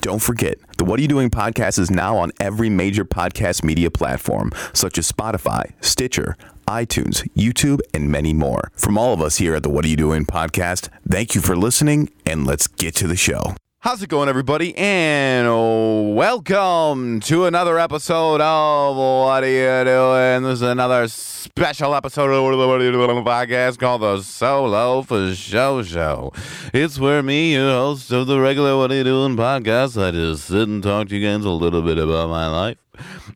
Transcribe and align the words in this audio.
Don't 0.00 0.22
forget, 0.22 0.58
the 0.78 0.84
What 0.84 0.98
Are 0.98 1.02
You 1.02 1.08
Doing 1.08 1.28
podcast 1.28 1.78
is 1.78 1.90
now 1.90 2.16
on 2.16 2.32
every 2.40 2.70
major 2.70 3.04
podcast 3.04 3.62
media 3.62 3.90
platform, 3.90 4.50
such 4.72 4.96
as 4.96 5.10
Spotify, 5.12 5.72
Stitcher, 5.82 6.38
iTunes, 6.66 7.28
YouTube, 7.36 7.80
and 7.92 8.10
many 8.10 8.32
more. 8.32 8.70
From 8.74 8.96
all 8.96 9.12
of 9.12 9.20
us 9.20 9.36
here 9.36 9.54
at 9.54 9.62
the 9.62 9.68
What 9.68 9.84
Are 9.84 9.88
You 9.88 9.96
Doing 9.96 10.24
podcast, 10.24 10.88
thank 11.06 11.34
you 11.34 11.42
for 11.42 11.54
listening, 11.54 12.10
and 12.24 12.46
let's 12.46 12.66
get 12.66 12.94
to 12.96 13.06
the 13.06 13.16
show. 13.16 13.54
How's 13.82 14.02
it 14.02 14.10
going, 14.10 14.28
everybody? 14.28 14.76
And 14.76 16.14
welcome 16.14 17.18
to 17.20 17.46
another 17.46 17.78
episode 17.78 18.42
of 18.42 18.94
What 18.94 19.42
Are 19.42 19.46
You 19.46 19.84
Doing? 19.86 20.42
This 20.42 20.56
is 20.56 20.62
another 20.62 21.08
special 21.08 21.94
episode 21.94 22.28
of 22.30 22.58
the 22.58 22.68
What 22.68 22.78
Are 22.82 22.84
You 22.84 22.92
Doing 22.92 23.24
podcast 23.24 23.78
called 23.78 24.02
the 24.02 24.20
Solo 24.20 25.00
for 25.00 25.34
Show 25.34 25.82
Show. 25.82 26.30
It's 26.74 26.98
where 26.98 27.22
me, 27.22 27.54
your 27.54 27.70
host 27.70 28.12
of 28.12 28.26
the 28.26 28.38
regular 28.38 28.76
What 28.76 28.92
Are 28.92 28.96
You 28.96 29.04
Doing 29.04 29.34
podcast, 29.34 29.96
I 29.96 30.10
just 30.10 30.44
sit 30.44 30.68
and 30.68 30.82
talk 30.82 31.08
to 31.08 31.16
you 31.16 31.26
guys 31.26 31.46
a 31.46 31.48
little 31.48 31.80
bit 31.80 31.96
about 31.96 32.28
my 32.28 32.48
life, 32.48 32.76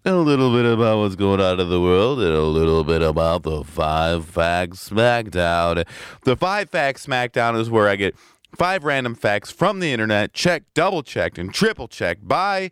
a 0.04 0.12
little 0.12 0.52
bit 0.52 0.70
about 0.70 0.98
what's 0.98 1.16
going 1.16 1.40
on 1.40 1.58
in 1.58 1.70
the 1.70 1.80
world, 1.80 2.20
and 2.20 2.34
a 2.34 2.42
little 2.42 2.84
bit 2.84 3.00
about 3.00 3.44
the 3.44 3.64
Five 3.64 4.26
Facts 4.26 4.90
Smackdown. 4.90 5.86
The 6.24 6.36
Five 6.36 6.68
Facts 6.68 7.06
Smackdown 7.06 7.58
is 7.58 7.70
where 7.70 7.88
I 7.88 7.96
get 7.96 8.14
five 8.56 8.84
random 8.84 9.14
facts 9.14 9.50
from 9.50 9.80
the 9.80 9.92
internet, 9.92 10.32
checked, 10.32 10.74
double 10.74 11.02
checked, 11.02 11.38
and 11.38 11.52
triple 11.52 11.88
checked 11.88 12.26
by 12.26 12.70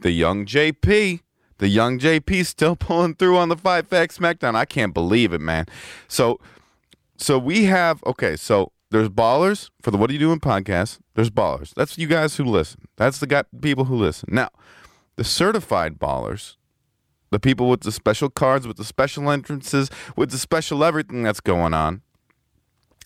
the 0.00 0.10
young 0.10 0.46
JP. 0.46 1.20
The 1.58 1.68
young 1.68 1.98
JP 1.98 2.44
still 2.46 2.76
pulling 2.76 3.14
through 3.14 3.36
on 3.38 3.48
the 3.48 3.56
five 3.56 3.88
facts 3.88 4.18
SmackDown. 4.18 4.54
I 4.54 4.64
can't 4.64 4.94
believe 4.94 5.32
it, 5.32 5.40
man. 5.40 5.66
So, 6.08 6.38
so 7.16 7.38
we 7.38 7.64
have 7.64 8.02
okay. 8.04 8.36
So 8.36 8.72
there's 8.90 9.08
ballers 9.08 9.70
for 9.82 9.90
the 9.90 9.96
What 9.96 10.10
Are 10.10 10.12
You 10.12 10.18
Doing 10.18 10.40
podcast. 10.40 10.98
There's 11.14 11.30
ballers. 11.30 11.74
That's 11.74 11.98
you 11.98 12.06
guys 12.06 12.36
who 12.36 12.44
listen. 12.44 12.82
That's 12.96 13.18
the 13.18 13.46
people 13.60 13.86
who 13.86 13.96
listen. 13.96 14.28
Now, 14.32 14.50
the 15.16 15.24
certified 15.24 15.98
ballers, 15.98 16.56
the 17.30 17.40
people 17.40 17.68
with 17.68 17.80
the 17.80 17.92
special 17.92 18.30
cards, 18.30 18.66
with 18.66 18.76
the 18.76 18.84
special 18.84 19.30
entrances, 19.30 19.90
with 20.14 20.30
the 20.30 20.38
special 20.38 20.84
everything 20.84 21.22
that's 21.22 21.40
going 21.40 21.74
on. 21.74 22.02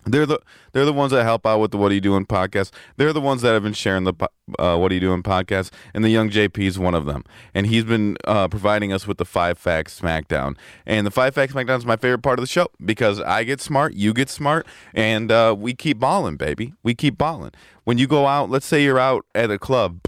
They're 0.05 0.27
the 0.27 0.41
they're 0.73 0.85
the 0.85 0.93
ones 0.93 1.13
that 1.13 1.25
help 1.25 1.47
out 1.47 1.61
with 1.61 1.73
the 1.73 1.77
What 1.77 1.91
Are 1.91 1.95
You 1.95 2.01
Doing 2.01 2.27
podcast. 2.27 2.71
They're 2.97 3.13
the 3.13 3.21
ones 3.21 3.43
that 3.43 3.53
have 3.53 3.63
been 3.63 3.73
sharing 3.73 4.05
the 4.05 4.15
uh, 4.59 4.77
What 4.77 4.91
Are 4.91 4.95
You 4.95 5.01
Doing 5.01 5.23
podcast, 5.23 5.71
and 5.93 6.05
the 6.05 6.11
young 6.11 6.31
JP 6.31 6.59
is 6.59 6.79
one 6.79 6.95
of 6.95 7.07
them. 7.07 7.25
And 7.55 7.67
he's 7.67 7.85
been 7.85 8.17
uh, 8.25 8.49
providing 8.49 8.93
us 8.93 9.07
with 9.07 9.19
the 9.19 9.25
Five 9.25 9.59
Facts 9.59 10.01
Smackdown. 10.01 10.57
And 10.87 11.07
the 11.07 11.11
Five 11.11 11.35
Facts 11.35 11.53
Smackdown 11.53 11.79
is 11.79 11.87
my 11.87 11.97
favorite 11.97 12.23
part 12.23 12.39
of 12.39 12.43
the 12.43 12.49
show 12.49 12.69
because 12.85 13.21
I 13.21 13.45
get 13.45 13.61
smart, 13.61 13.95
you 13.95 14.13
get 14.13 14.31
smart, 14.31 14.67
and 14.95 15.31
uh, 15.31 15.55
we 15.59 15.75
keep 15.75 15.99
balling, 15.99 16.37
baby. 16.37 16.75
We 16.83 16.95
keep 16.95 17.19
balling. 17.19 17.53
When 17.85 17.99
you 17.99 18.07
go 18.07 18.27
out, 18.27 18.51
let's 18.51 18.67
say 18.67 18.83
you're 18.83 18.99
out 18.99 19.27
at 19.35 19.51
a 19.51 19.59
club. 19.59 20.01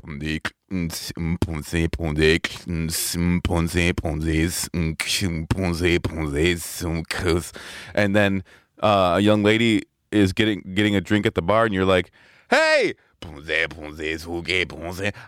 And 7.95 8.17
then 8.17 8.43
uh, 8.83 9.15
a 9.17 9.21
young 9.21 9.43
lady 9.43 9.83
is 10.11 10.33
getting 10.33 10.63
getting 10.75 10.95
a 10.95 11.01
drink 11.01 11.27
at 11.27 11.35
the 11.35 11.43
bar, 11.43 11.65
and 11.65 11.75
you're 11.75 11.85
like, 11.85 12.11
"Hey, 12.51 12.95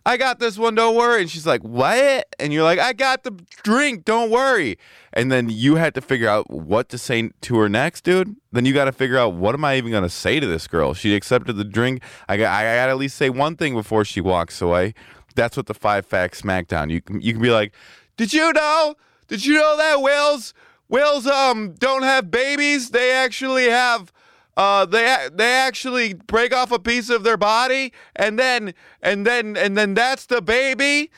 I 0.04 0.16
got 0.16 0.40
this 0.40 0.58
one. 0.58 0.74
Don't 0.74 0.96
worry." 0.96 1.22
And 1.22 1.30
she's 1.30 1.46
like, 1.46 1.62
"What?" 1.62 2.26
And 2.38 2.52
you're 2.52 2.64
like, 2.64 2.78
"I 2.78 2.92
got 2.92 3.22
the 3.22 3.30
drink. 3.62 4.04
Don't 4.04 4.30
worry." 4.30 4.76
And 5.12 5.30
then 5.30 5.48
you 5.48 5.76
had 5.76 5.94
to 5.94 6.00
figure 6.00 6.28
out 6.28 6.50
what 6.50 6.88
to 6.90 6.98
say 6.98 7.30
to 7.42 7.58
her 7.58 7.68
next, 7.68 8.02
dude. 8.04 8.36
Then 8.52 8.64
you 8.64 8.74
got 8.74 8.86
to 8.86 8.92
figure 8.92 9.16
out 9.18 9.34
what 9.34 9.54
am 9.54 9.64
I 9.64 9.76
even 9.76 9.92
gonna 9.92 10.08
say 10.08 10.40
to 10.40 10.46
this 10.46 10.66
girl? 10.66 10.92
She 10.94 11.14
accepted 11.14 11.56
the 11.56 11.64
drink. 11.64 12.02
I 12.28 12.36
got 12.36 12.52
I 12.52 12.64
got 12.76 12.86
to 12.86 12.92
at 12.92 12.98
least 12.98 13.16
say 13.16 13.30
one 13.30 13.56
thing 13.56 13.74
before 13.74 14.04
she 14.04 14.20
walks 14.20 14.60
away. 14.60 14.94
That's 15.34 15.56
what 15.56 15.66
the 15.66 15.74
five 15.74 16.04
facts 16.06 16.42
SmackDown. 16.42 16.90
You 16.90 17.00
can 17.00 17.20
you 17.20 17.32
can 17.32 17.42
be 17.42 17.50
like, 17.50 17.72
"Did 18.16 18.32
you 18.32 18.52
know? 18.52 18.96
Did 19.28 19.46
you 19.46 19.54
know 19.54 19.76
that 19.76 20.02
whales?" 20.02 20.52
Whales 20.88 21.26
um 21.26 21.72
don't 21.72 22.02
have 22.02 22.30
babies. 22.30 22.90
They 22.90 23.12
actually 23.12 23.68
have 23.68 24.12
uh 24.56 24.86
they 24.86 25.28
they 25.32 25.52
actually 25.52 26.14
break 26.14 26.54
off 26.54 26.70
a 26.70 26.78
piece 26.78 27.10
of 27.10 27.24
their 27.24 27.36
body 27.36 27.92
and 28.14 28.38
then 28.38 28.74
and 29.02 29.26
then 29.26 29.56
and 29.56 29.76
then 29.76 29.94
that's 29.94 30.26
the 30.26 30.40
baby. 30.42 31.10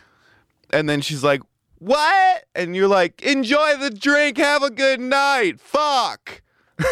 And 0.71 0.89
then 0.89 1.01
she's 1.01 1.23
like, 1.23 1.43
"What?" 1.79 2.45
And 2.55 2.75
you're 2.75 2.89
like, 2.89 3.23
"Enjoy 3.23 3.77
the 3.77 3.91
drink. 3.91 4.39
Have 4.39 4.63
a 4.63 4.71
good 4.71 5.01
night." 5.01 5.61
Fuck. 5.61 6.43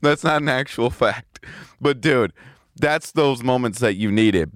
That's 0.00 0.22
not 0.24 0.42
an 0.42 0.48
actual 0.48 0.90
fact. 0.90 1.44
But 1.80 2.00
dude, 2.00 2.32
that's 2.76 3.12
those 3.12 3.42
moments 3.42 3.78
that 3.80 3.96
you 3.96 4.12
needed. 4.12 4.52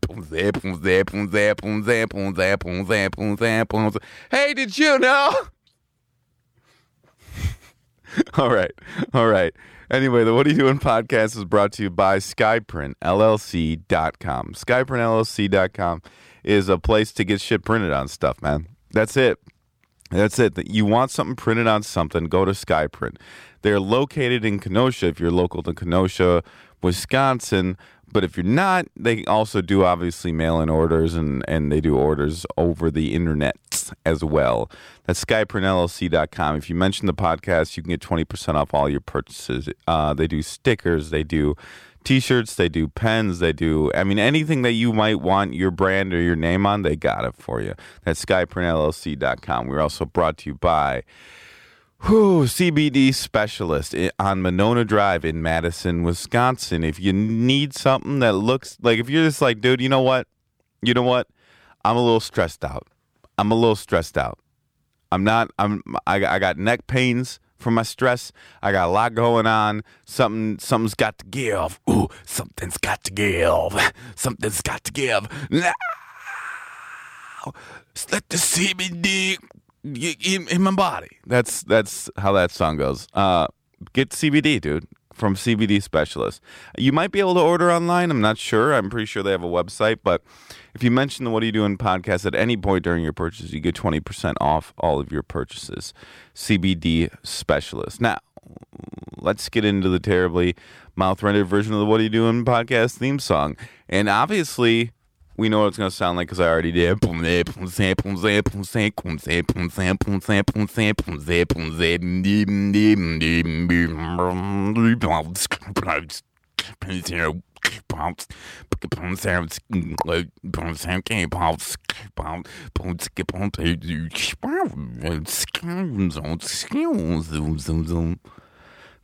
Hey, 4.30 4.54
did 4.54 4.78
you 4.78 4.98
know? 4.98 5.34
all 8.34 8.50
right. 8.50 8.72
All 9.14 9.28
right. 9.28 9.54
Anyway, 9.90 10.24
the 10.24 10.34
What 10.34 10.46
Are 10.46 10.50
You 10.50 10.56
Doing 10.56 10.78
podcast 10.78 11.36
is 11.36 11.44
brought 11.44 11.72
to 11.72 11.82
you 11.82 11.90
by 11.90 12.18
SkyPrintLLC.com. 12.18 14.52
SkyPrintLLC.com 14.52 16.02
is 16.44 16.68
a 16.68 16.78
place 16.78 17.10
to 17.12 17.24
get 17.24 17.40
shit 17.40 17.64
printed 17.64 17.92
on 17.92 18.06
stuff, 18.08 18.40
man. 18.40 18.68
That's 18.92 19.16
it. 19.16 19.38
That's 20.10 20.38
it. 20.38 20.68
You 20.68 20.84
want 20.84 21.10
something 21.10 21.36
printed 21.36 21.66
on 21.66 21.82
something, 21.82 22.26
go 22.26 22.44
to 22.44 22.52
Skyprint. 22.52 23.16
They're 23.62 23.80
located 23.80 24.44
in 24.44 24.58
Kenosha. 24.58 25.06
If 25.06 25.20
you're 25.20 25.30
local 25.30 25.62
to 25.64 25.74
Kenosha, 25.74 26.42
Wisconsin, 26.82 27.76
but 28.12 28.24
if 28.24 28.36
you're 28.36 28.44
not, 28.44 28.86
they 28.96 29.24
also 29.26 29.60
do 29.60 29.84
obviously 29.84 30.32
mail 30.32 30.60
in 30.60 30.68
orders 30.68 31.14
and, 31.14 31.44
and 31.46 31.70
they 31.70 31.80
do 31.80 31.96
orders 31.96 32.44
over 32.56 32.90
the 32.90 33.14
internet 33.14 33.56
as 34.04 34.24
well. 34.24 34.70
That's 35.04 35.24
skyprintllc.com. 35.24 36.56
If 36.56 36.68
you 36.68 36.74
mention 36.74 37.06
the 37.06 37.14
podcast, 37.14 37.76
you 37.76 37.82
can 37.82 37.90
get 37.90 38.00
20% 38.00 38.54
off 38.54 38.74
all 38.74 38.88
your 38.88 39.00
purchases. 39.00 39.68
Uh, 39.86 40.14
they 40.14 40.26
do 40.26 40.42
stickers, 40.42 41.10
they 41.10 41.22
do 41.22 41.54
t 42.02 42.18
shirts, 42.18 42.54
they 42.54 42.68
do 42.68 42.88
pens, 42.88 43.38
they 43.38 43.52
do, 43.52 43.92
I 43.94 44.04
mean, 44.04 44.18
anything 44.18 44.62
that 44.62 44.72
you 44.72 44.92
might 44.92 45.20
want 45.20 45.54
your 45.54 45.70
brand 45.70 46.12
or 46.14 46.20
your 46.20 46.36
name 46.36 46.66
on, 46.66 46.82
they 46.82 46.96
got 46.96 47.24
it 47.24 47.34
for 47.36 47.60
you. 47.60 47.74
That's 48.04 48.24
skyprintllc.com. 48.24 49.66
We're 49.68 49.80
also 49.80 50.04
brought 50.04 50.38
to 50.38 50.50
you 50.50 50.54
by. 50.54 51.04
Whew, 52.04 52.44
CBD 52.44 53.14
specialist 53.14 53.94
on 54.18 54.40
Monona 54.40 54.86
Drive 54.86 55.22
in 55.22 55.42
Madison, 55.42 56.02
Wisconsin. 56.02 56.82
If 56.82 56.98
you 56.98 57.12
need 57.12 57.74
something 57.74 58.20
that 58.20 58.32
looks 58.32 58.78
like, 58.80 58.98
if 58.98 59.10
you're 59.10 59.24
just 59.24 59.42
like, 59.42 59.60
dude, 59.60 59.82
you 59.82 59.90
know 59.90 60.00
what? 60.00 60.26
You 60.82 60.94
know 60.94 61.02
what? 61.02 61.26
I'm 61.84 61.98
a 61.98 62.02
little 62.02 62.20
stressed 62.20 62.64
out. 62.64 62.88
I'm 63.36 63.52
a 63.52 63.54
little 63.54 63.76
stressed 63.76 64.16
out. 64.16 64.38
I'm 65.12 65.24
not, 65.24 65.50
I'm, 65.58 65.82
I, 66.06 66.24
I 66.24 66.38
got 66.38 66.56
neck 66.56 66.86
pains 66.86 67.38
from 67.58 67.74
my 67.74 67.82
stress. 67.82 68.32
I 68.62 68.72
got 68.72 68.88
a 68.88 68.90
lot 68.90 69.14
going 69.14 69.46
on. 69.46 69.82
Something, 70.06 70.58
something's 70.58 70.94
got 70.94 71.18
to 71.18 71.26
give. 71.26 71.80
Ooh, 71.88 72.08
something's 72.24 72.78
got 72.78 73.04
to 73.04 73.12
give. 73.12 73.92
Something's 74.14 74.62
got 74.62 74.84
to 74.84 74.92
give. 74.92 75.28
Now, 75.50 75.72
let 78.10 78.28
the 78.30 78.36
CBD 78.36 79.36
in, 79.84 80.62
my 80.62 80.70
body. 80.72 81.18
That's 81.26 81.62
that's 81.62 82.10
how 82.16 82.32
that 82.32 82.50
song 82.50 82.76
goes. 82.76 83.06
Uh, 83.14 83.46
get 83.92 84.10
CBD, 84.10 84.60
dude, 84.60 84.86
from 85.12 85.34
CBD 85.34 85.82
Specialist. 85.82 86.40
You 86.78 86.92
might 86.92 87.12
be 87.12 87.20
able 87.20 87.34
to 87.34 87.40
order 87.40 87.70
online. 87.70 88.10
I'm 88.10 88.20
not 88.20 88.38
sure. 88.38 88.72
I'm 88.74 88.90
pretty 88.90 89.06
sure 89.06 89.22
they 89.22 89.30
have 89.30 89.44
a 89.44 89.48
website, 89.48 89.98
but 90.02 90.22
if 90.74 90.82
you 90.82 90.90
mention 90.90 91.24
the 91.24 91.30
What 91.30 91.42
Are 91.42 91.46
You 91.46 91.52
Doing 91.52 91.78
podcast 91.78 92.26
at 92.26 92.34
any 92.34 92.56
point 92.56 92.84
during 92.84 93.02
your 93.02 93.12
purchase, 93.12 93.52
you 93.52 93.60
get 93.60 93.74
20% 93.74 94.34
off 94.40 94.72
all 94.78 95.00
of 95.00 95.10
your 95.10 95.22
purchases. 95.22 95.92
CBD 96.34 97.10
Specialist. 97.22 98.00
Now, 98.00 98.18
let's 99.18 99.48
get 99.48 99.64
into 99.64 99.88
the 99.88 100.00
terribly 100.00 100.54
mouth 100.96 101.22
rendered 101.22 101.46
version 101.46 101.72
of 101.72 101.80
the 101.80 101.86
What 101.86 102.00
Are 102.00 102.04
You 102.04 102.08
Doing 102.08 102.44
podcast 102.44 102.98
theme 102.98 103.18
song. 103.18 103.56
And 103.88 104.08
obviously, 104.08 104.92
we 105.40 105.48
know 105.48 105.60
what 105.60 105.68
it's 105.68 105.78
going 105.78 105.88
to 105.88 105.96
sound 105.96 106.18
like 106.18 106.28
because 106.28 106.38
I 106.38 106.48
already 106.48 106.70
did. 106.70 107.00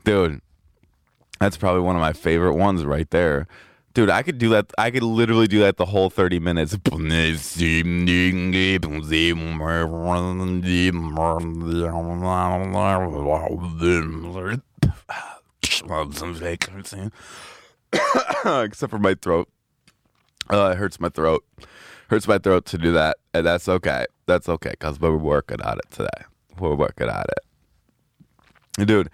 Dude, 0.04 0.42
that's 1.40 1.56
probably 1.56 1.80
one 1.80 1.96
of 1.96 2.00
my 2.00 2.12
favorite 2.12 2.56
ones 2.56 2.84
right 2.84 3.08
there. 3.08 3.46
Dude, 3.96 4.10
I 4.10 4.22
could 4.22 4.37
do 4.37 4.50
that. 4.50 4.70
I 4.76 4.90
could 4.90 5.02
literally 5.02 5.46
do 5.46 5.60
that 5.60 5.78
the 5.78 5.87
whole 5.87 6.10
30 6.10 6.38
minutes. 6.38 6.76
Except 18.44 18.90
for 18.90 18.98
my 18.98 19.14
throat. 19.14 19.48
Uh, 20.50 20.72
it 20.72 20.76
hurts 20.76 21.00
my 21.00 21.08
throat. 21.08 21.42
Hurts 22.10 22.28
my 22.28 22.37
throat 22.37 22.66
to 22.66 22.76
do 22.76 22.92
that, 22.92 23.16
and 23.32 23.46
that's 23.46 23.66
okay. 23.66 24.04
That's 24.26 24.46
okay 24.46 24.72
because 24.72 25.00
we're 25.00 25.16
working 25.16 25.62
on 25.62 25.78
it 25.78 25.90
today. 25.90 26.26
We're 26.58 26.75
working 26.75 27.08
on 27.08 27.25
it, 28.78 28.87
dude. 28.87 29.08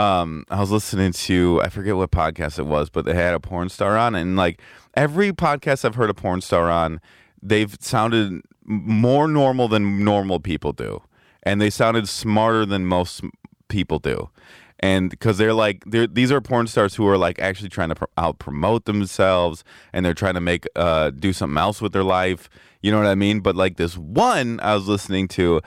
Um, 0.00 0.46
I 0.48 0.58
was 0.58 0.70
listening 0.70 1.12
to 1.12 1.60
I 1.62 1.68
forget 1.68 1.94
what 1.94 2.10
podcast 2.10 2.58
it 2.58 2.64
was, 2.64 2.88
but 2.88 3.04
they 3.04 3.12
had 3.12 3.34
a 3.34 3.40
porn 3.40 3.68
star 3.68 3.98
on, 3.98 4.14
and 4.14 4.34
like 4.34 4.62
every 4.94 5.30
podcast 5.30 5.84
I've 5.84 5.94
heard 5.94 6.08
a 6.08 6.14
porn 6.14 6.40
star 6.40 6.70
on, 6.70 7.02
they've 7.42 7.76
sounded 7.80 8.40
more 8.64 9.28
normal 9.28 9.68
than 9.68 10.02
normal 10.02 10.40
people 10.40 10.72
do, 10.72 11.02
and 11.42 11.60
they 11.60 11.68
sounded 11.68 12.08
smarter 12.08 12.64
than 12.64 12.86
most 12.86 13.20
people 13.68 13.98
do. 13.98 14.30
And 14.78 15.10
because 15.10 15.36
they're 15.36 15.52
like 15.52 15.84
they're 15.84 16.06
these 16.06 16.32
are 16.32 16.40
porn 16.40 16.66
stars 16.66 16.94
who 16.94 17.06
are 17.06 17.18
like 17.18 17.38
actually 17.38 17.68
trying 17.68 17.90
to 17.90 18.08
out 18.16 18.38
promote 18.38 18.86
themselves 18.86 19.64
and 19.92 20.06
they're 20.06 20.14
trying 20.14 20.32
to 20.32 20.40
make 20.40 20.66
uh 20.76 21.10
do 21.10 21.34
something 21.34 21.58
else 21.58 21.82
with 21.82 21.92
their 21.92 22.02
life 22.02 22.48
you 22.80 22.90
know 22.90 22.96
what 22.96 23.06
i 23.06 23.14
mean? 23.14 23.40
But 23.40 23.56
like 23.56 23.76
this 23.76 23.98
one 23.98 24.58
i 24.60 24.74
was 24.74 24.88
listening 24.88 25.28
to 25.36 25.60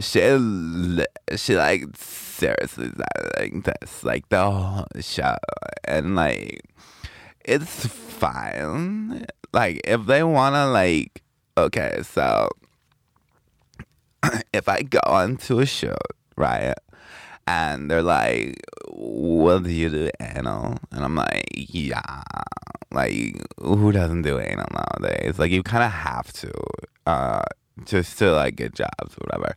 she 0.00 0.20
she 1.36 1.56
like 1.56 1.84
seriously 1.96 2.90
like 3.38 3.64
this 3.64 4.02
like 4.02 4.28
the 4.28 4.50
whole 4.50 4.86
show 5.00 5.36
and 5.84 6.16
like 6.16 6.62
it's 7.44 7.86
fine 7.86 9.26
like 9.52 9.80
if 9.84 10.06
they 10.06 10.22
want 10.22 10.54
to 10.54 10.66
like 10.66 11.22
okay 11.56 12.00
so 12.02 12.48
if 14.52 14.68
i 14.68 14.82
go 14.82 15.00
onto 15.04 15.60
a 15.60 15.66
show 15.66 15.96
right 16.36 16.74
and 17.50 17.90
they're 17.90 18.02
like, 18.02 18.62
"What 18.88 19.64
do 19.64 19.70
you 19.70 19.90
do 19.90 20.10
anal?" 20.20 20.78
And 20.92 21.04
I'm 21.04 21.16
like, 21.16 21.48
"Yeah." 21.54 22.22
Like, 22.92 23.36
who 23.58 23.92
doesn't 23.92 24.22
do 24.22 24.38
anal 24.40 24.66
nowadays? 24.72 25.38
Like, 25.38 25.50
you 25.52 25.62
kind 25.62 25.84
of 25.84 25.92
have 25.92 26.32
to, 26.34 26.52
uh, 27.06 27.42
just 27.84 28.18
to 28.18 28.32
like 28.32 28.56
get 28.56 28.74
jobs, 28.74 29.14
whatever. 29.18 29.54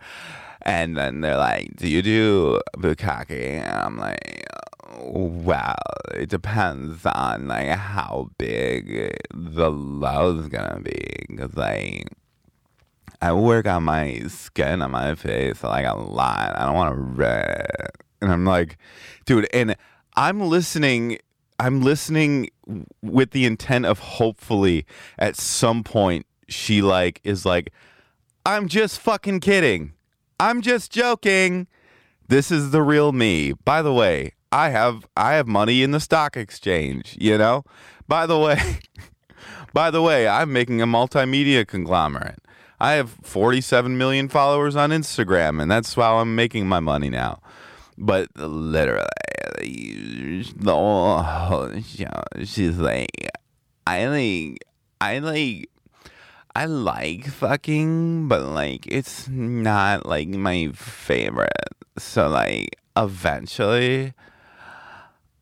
And 0.61 0.95
then 0.95 1.21
they're 1.21 1.37
like, 1.37 1.75
"Do 1.75 1.87
you 1.87 2.01
do 2.01 2.61
bukkake?" 2.77 3.31
And 3.31 3.77
I'm 3.77 3.97
like, 3.97 4.45
"Well, 5.01 5.75
it 6.13 6.29
depends 6.29 7.05
on 7.05 7.47
like 7.47 7.69
how 7.69 8.29
big 8.37 9.17
the 9.33 9.69
load's 9.69 10.47
gonna 10.49 10.81
be, 10.81 11.35
cause 11.37 11.55
like." 11.55 12.07
I 13.21 13.31
work 13.31 13.67
on 13.67 13.83
my 13.83 14.19
skin 14.27 14.81
on 14.81 14.91
my 14.91 15.15
face 15.15 15.63
like 15.63 15.85
a 15.85 15.95
lot. 15.95 16.57
I 16.57 16.65
don't 16.65 16.75
want 16.75 16.93
to 16.93 17.01
red. 17.01 17.89
And 18.21 18.33
I'm 18.33 18.43
like, 18.43 18.77
dude, 19.25 19.47
and 19.53 19.77
I'm 20.17 20.41
listening. 20.41 21.19
I'm 21.57 21.81
listening 21.81 22.49
with 23.01 23.31
the 23.31 23.45
intent 23.45 23.85
of 23.85 23.99
hopefully 23.99 24.85
at 25.17 25.37
some 25.37 25.85
point 25.85 26.25
she 26.49 26.81
like 26.81 27.21
is 27.23 27.45
like, 27.45 27.71
I'm 28.45 28.67
just 28.67 28.99
fucking 28.99 29.39
kidding. 29.39 29.93
I'm 30.39 30.61
just 30.61 30.91
joking. 30.91 31.67
This 32.27 32.51
is 32.51 32.71
the 32.71 32.81
real 32.81 33.13
me. 33.13 33.53
By 33.63 33.81
the 33.81 33.93
way, 33.93 34.33
I 34.51 34.69
have 34.69 35.05
I 35.15 35.33
have 35.33 35.47
money 35.47 35.81
in 35.81 35.91
the 35.91 35.99
stock 35.99 36.35
exchange, 36.35 37.17
you 37.19 37.37
know? 37.37 37.63
By 38.07 38.25
the 38.25 38.37
way, 38.37 38.79
by 39.73 39.89
the 39.91 40.01
way, 40.01 40.27
I'm 40.27 40.51
making 40.51 40.81
a 40.81 40.85
multimedia 40.85 41.65
conglomerate. 41.65 42.39
I 42.79 42.93
have 42.93 43.11
47 43.23 43.97
million 43.97 44.27
followers 44.27 44.75
on 44.75 44.89
Instagram, 44.89 45.61
and 45.61 45.71
that's 45.71 45.93
how 45.93 46.17
I'm 46.17 46.35
making 46.35 46.67
my 46.67 46.81
money 46.81 47.09
now. 47.09 47.39
But 47.97 48.27
literally, 48.35 49.07
the 50.55 50.75
whole 50.75 51.71
she's 52.43 52.77
like, 52.77 53.29
I 53.87 54.07
like, 54.07 54.65
I 54.99 55.19
like, 55.19 55.69
I 56.55 56.65
like 56.65 57.25
fucking, 57.25 58.27
but 58.27 58.43
like, 58.43 58.85
it's 58.87 59.27
not 59.27 60.05
like 60.05 60.27
my 60.27 60.69
favorite. 60.73 61.49
So, 61.97 62.29
like, 62.29 62.77
eventually, 62.95 64.13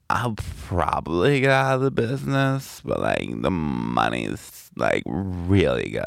I'll 0.10 0.36
probably 0.68 1.42
get 1.42 1.52
out 1.52 1.76
of 1.76 1.82
the 1.82 1.92
business, 1.92 2.82
but 2.86 3.02
like, 3.02 3.42
the 3.42 3.52
money's 3.52 4.72
like 4.78 5.04
really 5.06 5.90
good. 5.90 6.06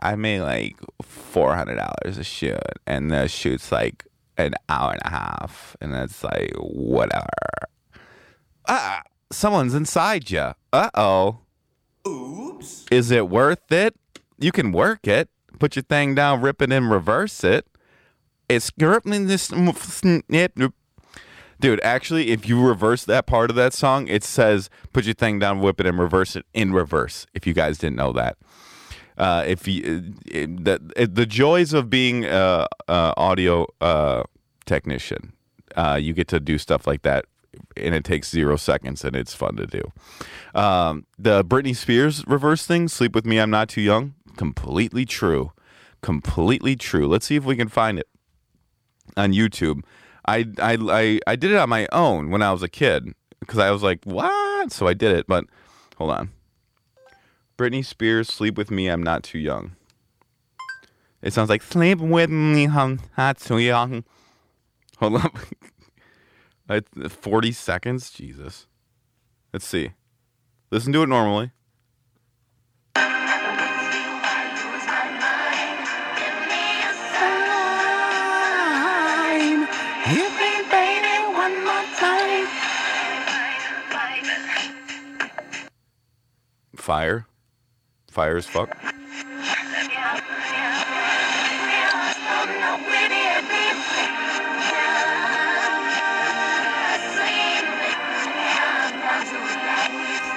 I 0.00 0.16
made 0.16 0.40
like 0.40 0.76
four 1.02 1.54
hundred 1.54 1.76
dollars 1.76 2.16
a 2.16 2.24
shoot, 2.24 2.58
and 2.86 3.10
the 3.10 3.28
shoot's 3.28 3.70
like 3.70 4.06
an 4.38 4.54
hour 4.70 4.92
and 4.92 5.02
a 5.04 5.10
half, 5.10 5.76
and 5.82 5.94
it's 5.94 6.24
like 6.24 6.54
whatever. 6.58 7.26
Ah, 8.68 9.02
someone's 9.30 9.74
inside 9.74 10.30
you. 10.30 10.54
Uh 10.72 10.90
oh. 10.94 11.40
Oops. 12.06 12.86
Is 12.90 13.10
it 13.10 13.28
worth 13.28 13.70
it? 13.70 13.94
You 14.38 14.52
can 14.52 14.72
work 14.72 15.06
it. 15.06 15.28
Put 15.58 15.76
your 15.76 15.82
thing 15.82 16.14
down, 16.14 16.42
rip 16.42 16.60
it, 16.60 16.70
and 16.70 16.90
reverse 16.90 17.42
it. 17.42 17.66
It's 18.48 18.70
gripping 18.70 19.26
this. 19.26 19.48
Dude, 21.58 21.80
actually, 21.82 22.30
if 22.30 22.46
you 22.46 22.62
reverse 22.62 23.04
that 23.06 23.26
part 23.26 23.48
of 23.48 23.56
that 23.56 23.72
song, 23.72 24.06
it 24.08 24.22
says 24.22 24.68
"Put 24.92 25.06
your 25.06 25.14
thing 25.14 25.38
down, 25.38 25.60
whip 25.60 25.80
it, 25.80 25.86
and 25.86 25.98
reverse 25.98 26.36
it" 26.36 26.44
in 26.52 26.72
reverse. 26.72 27.26
If 27.32 27.46
you 27.46 27.54
guys 27.54 27.78
didn't 27.78 27.96
know 27.96 28.12
that, 28.12 28.36
uh, 29.16 29.44
if 29.46 29.66
you 29.66 30.12
it, 30.26 30.64
the 30.64 31.06
the 31.06 31.26
joys 31.26 31.72
of 31.72 31.88
being 31.88 32.24
a 32.26 32.66
audio 32.88 33.66
uh, 33.80 34.24
technician, 34.66 35.32
uh, 35.76 35.98
you 36.00 36.12
get 36.12 36.28
to 36.28 36.40
do 36.40 36.58
stuff 36.58 36.86
like 36.86 37.02
that, 37.02 37.24
and 37.76 37.94
it 37.94 38.04
takes 38.04 38.30
zero 38.30 38.56
seconds, 38.56 39.04
and 39.04 39.14
it's 39.16 39.34
fun 39.34 39.56
to 39.56 39.66
do. 39.66 39.92
Um, 40.54 41.06
the 41.18 41.44
Britney 41.44 41.74
Spears 41.76 42.24
reverse 42.26 42.66
thing, 42.66 42.88
"Sleep 42.88 43.14
with 43.14 43.26
Me, 43.26 43.38
I'm 43.38 43.50
Not 43.50 43.68
Too 43.68 43.80
Young," 43.80 44.14
completely 44.36 45.04
true, 45.04 45.52
completely 46.02 46.76
true. 46.76 47.06
Let's 47.06 47.26
see 47.26 47.36
if 47.36 47.44
we 47.44 47.56
can 47.56 47.68
find 47.68 47.98
it 47.98 48.08
on 49.16 49.32
YouTube. 49.32 49.82
I, 50.26 50.46
I, 50.58 50.76
I, 50.90 51.20
I 51.26 51.36
did 51.36 51.52
it 51.52 51.56
on 51.56 51.68
my 51.68 51.86
own 51.92 52.30
when 52.30 52.42
I 52.42 52.52
was 52.52 52.62
a 52.62 52.68
kid 52.68 53.12
because 53.40 53.58
I 53.58 53.70
was 53.70 53.82
like, 53.82 54.00
what? 54.04 54.72
So 54.72 54.86
I 54.86 54.94
did 54.94 55.16
it. 55.16 55.26
But 55.26 55.44
hold 55.96 56.10
on. 56.10 56.30
Britney 57.56 57.84
Spears, 57.84 58.28
Sleep 58.28 58.58
With 58.58 58.70
Me, 58.70 58.88
I'm 58.88 59.02
Not 59.02 59.22
Too 59.22 59.38
Young. 59.38 59.76
It 61.22 61.32
sounds 61.32 61.48
like 61.48 61.62
Sleep 61.62 61.98
With 61.98 62.28
Me, 62.28 62.66
I'm 62.66 63.00
Not 63.16 63.38
Too 63.38 63.58
Young. 63.58 64.04
Hold 64.98 65.16
up. 65.16 65.36
it's 66.68 67.14
40 67.14 67.52
seconds? 67.52 68.10
Jesus. 68.10 68.66
Let's 69.52 69.66
see. 69.66 69.92
Listen 70.70 70.92
to 70.92 71.02
it 71.02 71.08
normally. 71.08 71.52
Fire. 86.86 87.26
Fire 88.08 88.36
as 88.36 88.46
fuck. 88.46 88.76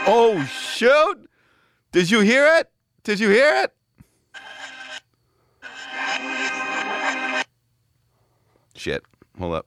Oh, 0.08 0.44
shoot! 0.46 1.29
Did 1.91 2.10
you 2.12 2.22
hear 2.22 2.46
it? 2.58 2.70
Did 3.03 3.20
you 3.20 3.29
hear 3.29 3.63
it? 3.63 3.74
Shit. 8.75 9.03
Hold 9.38 9.56
up. 9.56 9.65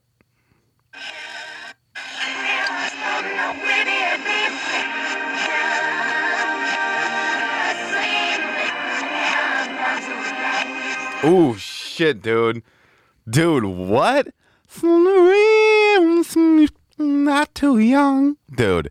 Oh 11.24 11.54
shit, 11.56 12.20
dude. 12.20 12.62
Dude, 13.28 13.64
what? 13.64 14.28
Not 16.98 17.54
too 17.54 17.78
young. 17.78 18.36
Dude, 18.52 18.90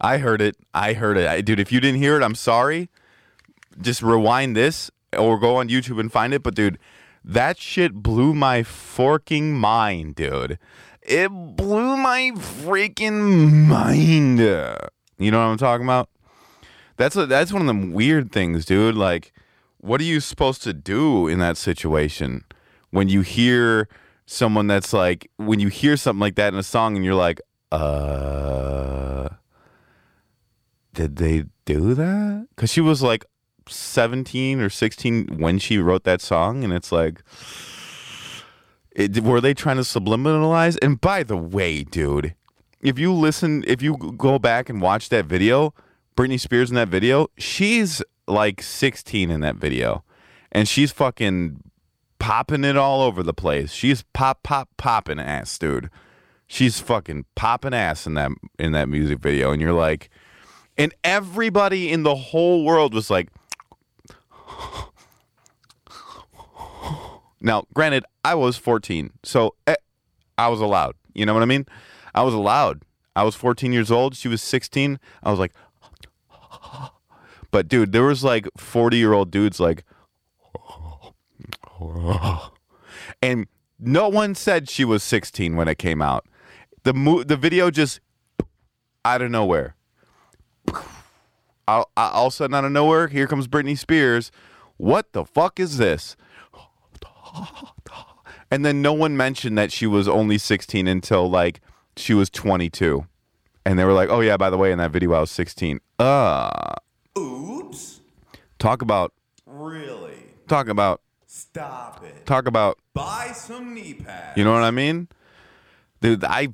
I 0.00 0.18
heard 0.18 0.40
it. 0.40 0.56
I 0.72 0.94
heard 0.94 1.16
it. 1.16 1.26
I, 1.26 1.40
dude, 1.40 1.60
if 1.60 1.70
you 1.70 1.80
didn't 1.80 2.00
hear 2.00 2.16
it, 2.16 2.22
I'm 2.22 2.34
sorry. 2.34 2.88
Just 3.80 4.02
rewind 4.02 4.56
this 4.56 4.90
or 5.16 5.38
go 5.38 5.56
on 5.56 5.68
YouTube 5.68 6.00
and 6.00 6.10
find 6.10 6.32
it. 6.32 6.42
But 6.42 6.54
dude, 6.54 6.78
that 7.24 7.58
shit 7.58 7.94
blew 7.94 8.34
my 8.34 8.62
forking 8.62 9.54
mind, 9.54 10.14
dude. 10.14 10.58
It 11.02 11.28
blew 11.30 11.96
my 11.96 12.32
freaking 12.34 13.66
mind. 13.66 14.38
You 14.38 15.30
know 15.30 15.38
what 15.38 15.50
I'm 15.50 15.58
talking 15.58 15.86
about? 15.86 16.08
That's 16.96 17.16
a, 17.16 17.26
that's 17.26 17.52
one 17.52 17.62
of 17.62 17.66
them 17.66 17.92
weird 17.92 18.32
things, 18.32 18.64
dude. 18.64 18.94
Like 18.94 19.32
what 19.80 20.00
are 20.00 20.04
you 20.04 20.20
supposed 20.20 20.62
to 20.62 20.72
do 20.72 21.26
in 21.26 21.38
that 21.38 21.56
situation 21.56 22.44
when 22.90 23.08
you 23.08 23.22
hear 23.22 23.88
someone 24.26 24.66
that's 24.66 24.92
like 24.92 25.30
when 25.36 25.58
you 25.58 25.68
hear 25.68 25.96
something 25.96 26.20
like 26.20 26.34
that 26.34 26.52
in 26.52 26.58
a 26.58 26.62
song 26.62 26.96
and 26.96 27.04
you're 27.04 27.14
like 27.14 27.40
uh 27.72 28.49
did 30.94 31.16
they 31.16 31.44
do 31.64 31.94
that? 31.94 32.46
Because 32.50 32.72
she 32.72 32.80
was 32.80 33.02
like 33.02 33.24
17 33.68 34.60
or 34.60 34.70
16 34.70 35.38
when 35.38 35.58
she 35.58 35.78
wrote 35.78 36.04
that 36.04 36.20
song 36.20 36.64
and 36.64 36.72
it's 36.72 36.90
like 36.90 37.22
it, 38.92 39.22
were 39.22 39.40
they 39.40 39.54
trying 39.54 39.76
to 39.76 39.82
subliminalize? 39.82 40.76
And 40.82 41.00
by 41.00 41.22
the 41.22 41.36
way 41.36 41.84
dude 41.84 42.34
if 42.80 42.98
you 42.98 43.12
listen 43.12 43.64
if 43.66 43.82
you 43.82 43.96
go 44.16 44.38
back 44.38 44.68
and 44.68 44.80
watch 44.80 45.10
that 45.10 45.26
video 45.26 45.74
britney 46.16 46.40
spears 46.40 46.70
in 46.70 46.76
that 46.76 46.88
video 46.88 47.28
she's 47.38 48.02
like 48.30 48.62
16 48.62 49.30
in 49.30 49.40
that 49.40 49.56
video. 49.56 50.04
And 50.52 50.66
she's 50.68 50.90
fucking 50.92 51.62
popping 52.18 52.64
it 52.64 52.76
all 52.76 53.02
over 53.02 53.22
the 53.22 53.34
place. 53.34 53.72
She's 53.72 54.04
pop 54.14 54.42
pop 54.42 54.68
popping 54.76 55.20
ass 55.20 55.58
dude. 55.58 55.90
She's 56.46 56.80
fucking 56.80 57.26
popping 57.34 57.74
ass 57.74 58.06
in 58.06 58.14
that 58.14 58.30
in 58.58 58.72
that 58.72 58.88
music 58.88 59.18
video. 59.20 59.52
And 59.52 59.60
you're 59.60 59.72
like 59.72 60.10
and 60.80 60.94
everybody 61.04 61.90
in 61.92 62.02
the 62.04 62.14
whole 62.14 62.64
world 62.64 62.94
was 62.94 63.10
like 63.10 63.28
now 67.40 67.64
granted 67.74 68.04
i 68.24 68.34
was 68.34 68.56
14 68.56 69.10
so 69.22 69.54
eh, 69.66 69.74
i 70.38 70.48
was 70.48 70.60
allowed. 70.60 70.94
You 71.14 71.26
know 71.26 71.34
what 71.34 71.42
i 71.42 71.46
mean? 71.46 71.66
I 72.14 72.22
was 72.22 72.34
allowed. 72.34 72.82
I 73.14 73.24
was 73.24 73.34
14 73.34 73.72
years 73.72 73.90
old. 73.90 74.16
She 74.16 74.28
was 74.28 74.42
16 74.42 74.98
i 75.22 75.30
was 75.30 75.38
like 75.38 75.52
but 77.50 77.68
dude 77.68 77.92
there 77.92 78.04
was 78.04 78.24
like 78.24 78.48
40 78.56 78.96
year 78.96 79.12
old 79.12 79.30
dudes 79.30 79.60
like 79.60 79.84
and 83.22 83.46
no 83.78 84.08
one 84.08 84.34
said 84.34 84.68
she 84.68 84.84
was 84.84 85.02
16 85.02 85.56
when 85.56 85.68
it 85.68 85.78
came 85.78 86.02
out. 86.02 86.26
The 86.82 86.92
mo- 86.92 87.22
the 87.22 87.36
video 87.36 87.70
just 87.70 88.00
out 89.04 89.22
of 89.22 89.30
nowhere. 89.30 89.74
All, 91.78 91.90
all 91.96 92.26
of 92.26 92.32
a 92.32 92.36
sudden, 92.36 92.54
out 92.54 92.64
of 92.64 92.72
nowhere, 92.72 93.08
here 93.08 93.26
comes 93.26 93.46
Britney 93.46 93.78
Spears. 93.78 94.30
What 94.76 95.12
the 95.12 95.24
fuck 95.24 95.60
is 95.60 95.76
this? 95.78 96.16
And 98.50 98.64
then 98.64 98.82
no 98.82 98.92
one 98.92 99.16
mentioned 99.16 99.56
that 99.58 99.70
she 99.70 99.86
was 99.86 100.08
only 100.08 100.36
16 100.38 100.88
until 100.88 101.30
like 101.30 101.60
she 101.96 102.14
was 102.14 102.28
22. 102.30 103.06
And 103.64 103.78
they 103.78 103.84
were 103.84 103.92
like, 103.92 104.08
oh, 104.08 104.20
yeah, 104.20 104.36
by 104.36 104.50
the 104.50 104.56
way, 104.56 104.72
in 104.72 104.78
that 104.78 104.90
video, 104.90 105.12
I 105.12 105.20
was 105.20 105.30
16. 105.30 105.80
Uh, 105.98 106.72
Oops. 107.16 108.00
talk 108.58 108.82
about, 108.82 109.12
Really? 109.46 110.14
talk 110.48 110.68
about, 110.68 111.02
Stop 111.26 112.02
it. 112.04 112.26
talk 112.26 112.46
about, 112.48 112.78
Buy 112.94 113.30
some 113.34 113.74
knee 113.74 113.94
pads. 113.94 114.36
you 114.36 114.42
know 114.44 114.52
what 114.52 114.62
I 114.64 114.70
mean? 114.72 115.06
Dude, 116.00 116.24
I, 116.24 116.48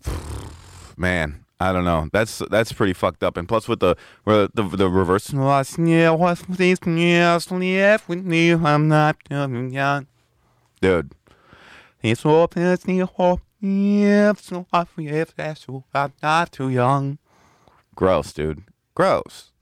man, 0.99 1.44
I 1.59 1.73
don't 1.73 1.85
know. 1.85 2.09
That's 2.13 2.43
that's 2.51 2.73
pretty 2.73 2.93
fucked 2.93 3.23
up. 3.23 3.37
And 3.37 3.49
plus 3.49 3.67
with 3.67 3.81
the 3.81 3.97
the 4.25 4.51
the, 4.53 4.89
reverse. 4.89 5.33
I'm 8.65 8.93
not 8.93 9.17
young, 9.73 10.07
dude. 10.81 11.13
It's 12.03 12.25
I'm 15.95 16.13
not 16.23 16.53
too 16.53 16.69
young. 16.69 17.19
Gross, 17.95 18.33
dude. 18.33 18.65
Gross. 18.95 19.53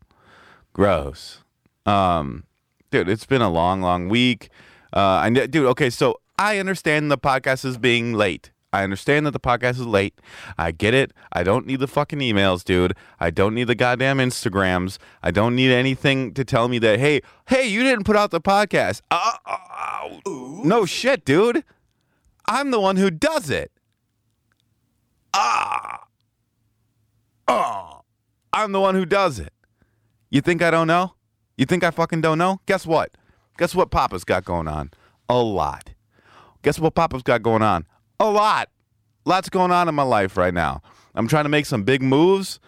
Gross. 0.73 1.39
Um, 1.87 2.45
dude, 2.91 3.09
it's 3.09 3.27
been 3.27 3.43
a 3.43 3.51
long, 3.51 3.81
long 3.81 4.09
week. 4.09 4.49
Uh, 4.93 5.23
I 5.23 5.31
dude, 5.31 5.57
okay, 5.67 5.91
so 5.91 6.21
I 6.39 6.59
understand 6.59 7.11
the 7.11 7.19
podcast 7.19 7.65
is 7.65 7.79
being 7.79 8.13
late. 8.13 8.51
I 8.75 8.83
understand 8.83 9.25
that 9.25 9.31
the 9.31 9.38
podcast 9.38 9.75
is 9.75 9.87
late. 9.87 10.21
I 10.59 10.73
get 10.73 10.95
it. 10.95 11.12
I 11.33 11.45
don't 11.45 11.64
need 11.64 11.78
the 11.78 11.87
fucking 11.87 12.19
emails, 12.19 12.64
dude. 12.64 12.95
I 13.21 13.31
don't 13.31 13.54
need 13.54 13.69
the 13.69 13.76
goddamn 13.76 14.19
Instagrams. 14.19 14.99
I 15.23 15.31
don't 15.31 15.54
need 15.54 15.71
anything 15.71 16.35
to 16.35 16.45
tell 16.45 16.66
me 16.66 16.81
that, 16.81 16.99
hey, 16.99 17.21
hey, 17.47 17.69
you 17.69 17.85
didn't 17.85 18.02
put 18.02 18.16
out 18.16 18.33
the 18.33 18.40
podcast. 18.40 19.02
Uh, 19.12 19.35
uh, 19.47 20.09
no 20.64 20.85
shit, 20.87 21.25
dude. 21.25 21.62
I'm 22.47 22.73
the 22.73 22.81
one 22.81 22.97
who 22.97 23.12
does 23.12 23.49
it. 23.49 23.71
Ah. 25.33 26.09
Oh. 27.47 28.00
I'm 28.52 28.73
the 28.73 28.81
one 28.81 28.97
who 28.97 29.07
does 29.07 29.38
it. 29.38 29.52
You 30.31 30.40
think 30.40 30.62
I 30.62 30.73
don't 30.73 30.88
know? 30.88 31.14
You 31.57 31.64
think 31.64 31.85
I 31.85 31.93
fucking 31.93 32.23
don't 32.23 32.38
know? 32.38 32.61
Guess 32.66 32.87
what? 32.87 33.12
Guess 33.57 33.76
what 33.76 33.93
Papa's 33.93 34.25
got 34.25 34.45
going 34.45 34.66
on? 34.66 34.90
A 35.28 35.40
lot. 35.40 35.90
Guess 36.62 36.81
what 36.81 36.97
Papa's 36.97 37.23
got 37.23 37.40
going 37.40 37.62
on? 37.62 37.87
A 38.21 38.30
lot. 38.30 38.68
Lots 39.25 39.49
going 39.49 39.73
on 39.73 39.88
in 39.88 39.94
my 39.94 40.02
life 40.02 40.37
right 40.37 40.54
now. 40.54 40.83
I'm 41.14 41.28
trying 41.28 41.44
to 41.44 41.49
make 41.49 41.66
some 41.66 41.83
big 41.85 42.02
moves 42.02 42.61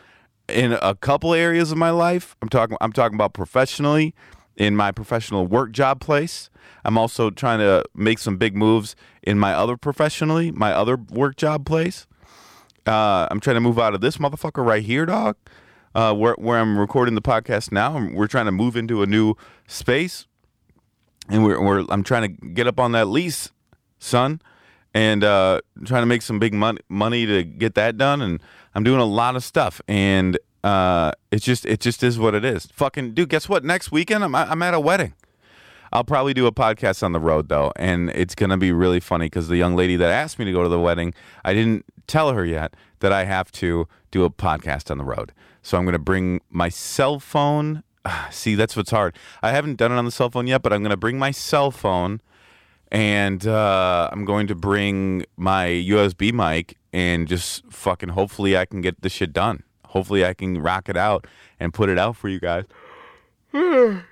in 0.48 0.72
a 0.72 0.94
couple 0.94 1.34
areas 1.34 1.72
of 1.72 1.78
my 1.78 1.90
life. 1.90 2.36
I'm 2.42 2.48
talking 2.48 2.76
I'm 2.80 2.92
talking 2.92 3.14
about 3.14 3.32
professionally 3.32 4.14
in 4.56 4.76
my 4.76 4.92
professional 4.92 5.46
work 5.46 5.72
job 5.72 6.00
place. 6.00 6.50
I'm 6.84 6.96
also 6.96 7.30
trying 7.30 7.58
to 7.58 7.84
make 7.94 8.18
some 8.18 8.36
big 8.36 8.56
moves 8.56 8.96
in 9.22 9.38
my 9.38 9.52
other 9.52 9.76
professionally, 9.76 10.50
my 10.50 10.72
other 10.72 10.96
work 10.96 11.36
job 11.36 11.66
place. 11.66 12.06
Uh, 12.86 13.26
I'm 13.30 13.40
trying 13.40 13.56
to 13.56 13.60
move 13.60 13.78
out 13.78 13.94
of 13.94 14.00
this 14.00 14.18
motherfucker 14.18 14.64
right 14.64 14.82
here, 14.82 15.06
dog. 15.06 15.36
Uh, 15.94 16.12
where 16.12 16.34
where 16.34 16.58
I'm 16.58 16.78
recording 16.78 17.14
the 17.14 17.22
podcast 17.22 17.72
now. 17.72 18.10
We're 18.12 18.26
trying 18.26 18.46
to 18.46 18.52
move 18.52 18.76
into 18.76 19.02
a 19.02 19.06
new 19.06 19.34
space, 19.66 20.26
and 21.28 21.42
we're, 21.42 21.60
we're 21.60 21.84
I'm 21.88 22.02
trying 22.02 22.36
to 22.36 22.46
get 22.48 22.66
up 22.66 22.78
on 22.78 22.92
that 22.92 23.08
lease, 23.08 23.50
son, 23.98 24.40
and 24.96 25.22
uh, 25.24 25.60
trying 25.84 26.00
to 26.00 26.06
make 26.06 26.22
some 26.22 26.38
big 26.38 26.54
money 26.54 26.80
money 26.88 27.26
to 27.26 27.44
get 27.44 27.74
that 27.74 27.98
done. 27.98 28.22
And 28.22 28.40
I'm 28.74 28.82
doing 28.82 28.98
a 28.98 29.04
lot 29.04 29.36
of 29.36 29.44
stuff, 29.44 29.78
and 29.86 30.38
uh, 30.64 31.12
it's 31.30 31.44
just 31.44 31.66
it 31.66 31.80
just 31.80 32.02
is 32.02 32.18
what 32.18 32.34
it 32.34 32.46
is. 32.46 32.64
Fucking 32.72 33.12
dude, 33.12 33.28
guess 33.28 33.46
what? 33.46 33.62
Next 33.62 33.92
weekend 33.92 34.24
I'm 34.24 34.34
I'm 34.34 34.62
at 34.62 34.72
a 34.72 34.80
wedding. 34.80 35.12
I'll 35.92 36.02
probably 36.02 36.32
do 36.32 36.46
a 36.46 36.52
podcast 36.52 37.02
on 37.02 37.12
the 37.12 37.20
road 37.20 37.50
though, 37.50 37.72
and 37.76 38.08
it's 38.10 38.34
gonna 38.34 38.56
be 38.56 38.72
really 38.72 38.98
funny 38.98 39.26
because 39.26 39.48
the 39.48 39.58
young 39.58 39.76
lady 39.76 39.96
that 39.96 40.10
asked 40.10 40.38
me 40.38 40.46
to 40.46 40.52
go 40.52 40.62
to 40.62 40.68
the 40.70 40.80
wedding, 40.80 41.12
I 41.44 41.52
didn't 41.52 41.84
tell 42.06 42.32
her 42.32 42.46
yet 42.46 42.72
that 43.00 43.12
I 43.12 43.24
have 43.24 43.52
to 43.52 43.86
do 44.10 44.24
a 44.24 44.30
podcast 44.30 44.90
on 44.90 44.96
the 44.96 45.04
road. 45.04 45.32
So 45.60 45.76
I'm 45.76 45.84
gonna 45.84 45.98
bring 45.98 46.40
my 46.48 46.70
cell 46.70 47.20
phone. 47.20 47.82
See, 48.30 48.54
that's 48.54 48.74
what's 48.74 48.92
hard. 48.92 49.14
I 49.42 49.50
haven't 49.50 49.76
done 49.76 49.92
it 49.92 49.96
on 49.96 50.06
the 50.06 50.10
cell 50.10 50.30
phone 50.30 50.46
yet, 50.46 50.62
but 50.62 50.72
I'm 50.72 50.82
gonna 50.82 50.96
bring 50.96 51.18
my 51.18 51.32
cell 51.32 51.70
phone, 51.70 52.22
and 52.96 53.46
uh, 53.46 54.08
I'm 54.10 54.24
going 54.24 54.46
to 54.46 54.54
bring 54.54 55.26
my 55.36 55.66
USB 55.66 56.32
mic, 56.32 56.78
and 56.94 57.28
just 57.28 57.62
fucking 57.70 58.08
hopefully 58.08 58.56
I 58.56 58.64
can 58.64 58.80
get 58.80 59.02
this 59.02 59.12
shit 59.12 59.34
done. 59.34 59.64
Hopefully 59.88 60.24
I 60.24 60.32
can 60.32 60.62
rock 60.62 60.88
it 60.88 60.96
out 60.96 61.26
and 61.60 61.74
put 61.74 61.90
it 61.90 61.98
out 61.98 62.16
for 62.16 62.28
you 62.30 62.40
guys. 62.40 62.64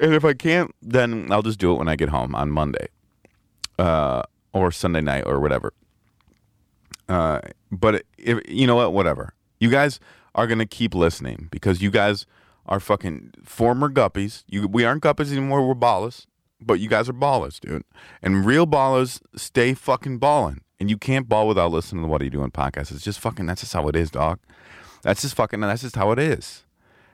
And 0.00 0.14
if 0.14 0.24
I 0.24 0.32
can't, 0.32 0.74
then 0.80 1.30
I'll 1.30 1.42
just 1.42 1.58
do 1.58 1.70
it 1.72 1.76
when 1.76 1.86
I 1.86 1.96
get 1.96 2.08
home 2.08 2.34
on 2.34 2.50
Monday, 2.50 2.88
uh, 3.78 4.22
or 4.52 4.72
Sunday 4.72 5.02
night 5.02 5.24
or 5.26 5.38
whatever. 5.38 5.74
Uh, 7.08 7.40
but 7.70 8.02
if 8.16 8.40
you 8.48 8.66
know 8.66 8.76
what, 8.76 8.94
whatever. 8.94 9.34
You 9.60 9.68
guys 9.68 10.00
are 10.34 10.46
gonna 10.46 10.66
keep 10.66 10.94
listening 10.94 11.48
because 11.50 11.82
you 11.82 11.90
guys 11.90 12.26
are 12.66 12.80
fucking 12.80 13.34
former 13.44 13.90
guppies. 13.90 14.44
You 14.48 14.66
we 14.66 14.84
aren't 14.84 15.02
guppies 15.02 15.30
anymore. 15.30 15.68
We're 15.68 15.74
ballers, 15.74 16.26
but 16.66 16.80
you 16.80 16.88
guys 16.88 17.08
are 17.08 17.14
ballers, 17.14 17.60
dude. 17.60 17.84
And 18.22 18.46
real 18.46 18.66
ballers 18.66 19.20
stay 19.36 19.74
fucking 19.74 20.18
balling. 20.18 20.60
And 20.80 20.90
you 20.90 20.98
can't 20.98 21.28
ball 21.28 21.46
without 21.46 21.70
listening 21.70 22.02
to 22.02 22.08
what 22.08 22.20
are 22.20 22.24
you 22.24 22.30
doing 22.30 22.50
podcast. 22.50 22.90
It's 22.90 23.04
just 23.04 23.20
fucking. 23.20 23.46
That's 23.46 23.60
just 23.60 23.72
how 23.72 23.86
it 23.88 23.94
is, 23.94 24.10
dog. 24.10 24.40
That's 25.02 25.22
just 25.22 25.36
fucking. 25.36 25.60
That's 25.60 25.82
just 25.82 25.96
how 25.96 26.10
it 26.10 26.18
is 26.18 26.64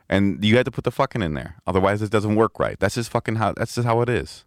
and 0.09 0.43
you 0.45 0.57
had 0.57 0.65
to 0.65 0.71
put 0.71 0.85
the 0.85 0.91
fucking 0.91 1.23
in 1.23 1.35
there. 1.35 1.57
Otherwise, 1.67 2.03
it 2.03 2.11
doesn't 2.11 2.35
work 2.35 2.59
right. 2.59 2.79
That's 2.81 2.95
just 2.95 3.11
fucking 3.11 3.37
how. 3.37 3.53
That's 3.53 3.75
just 3.75 3.87
how 3.87 4.01
it 4.01 4.09
is. 4.09 4.45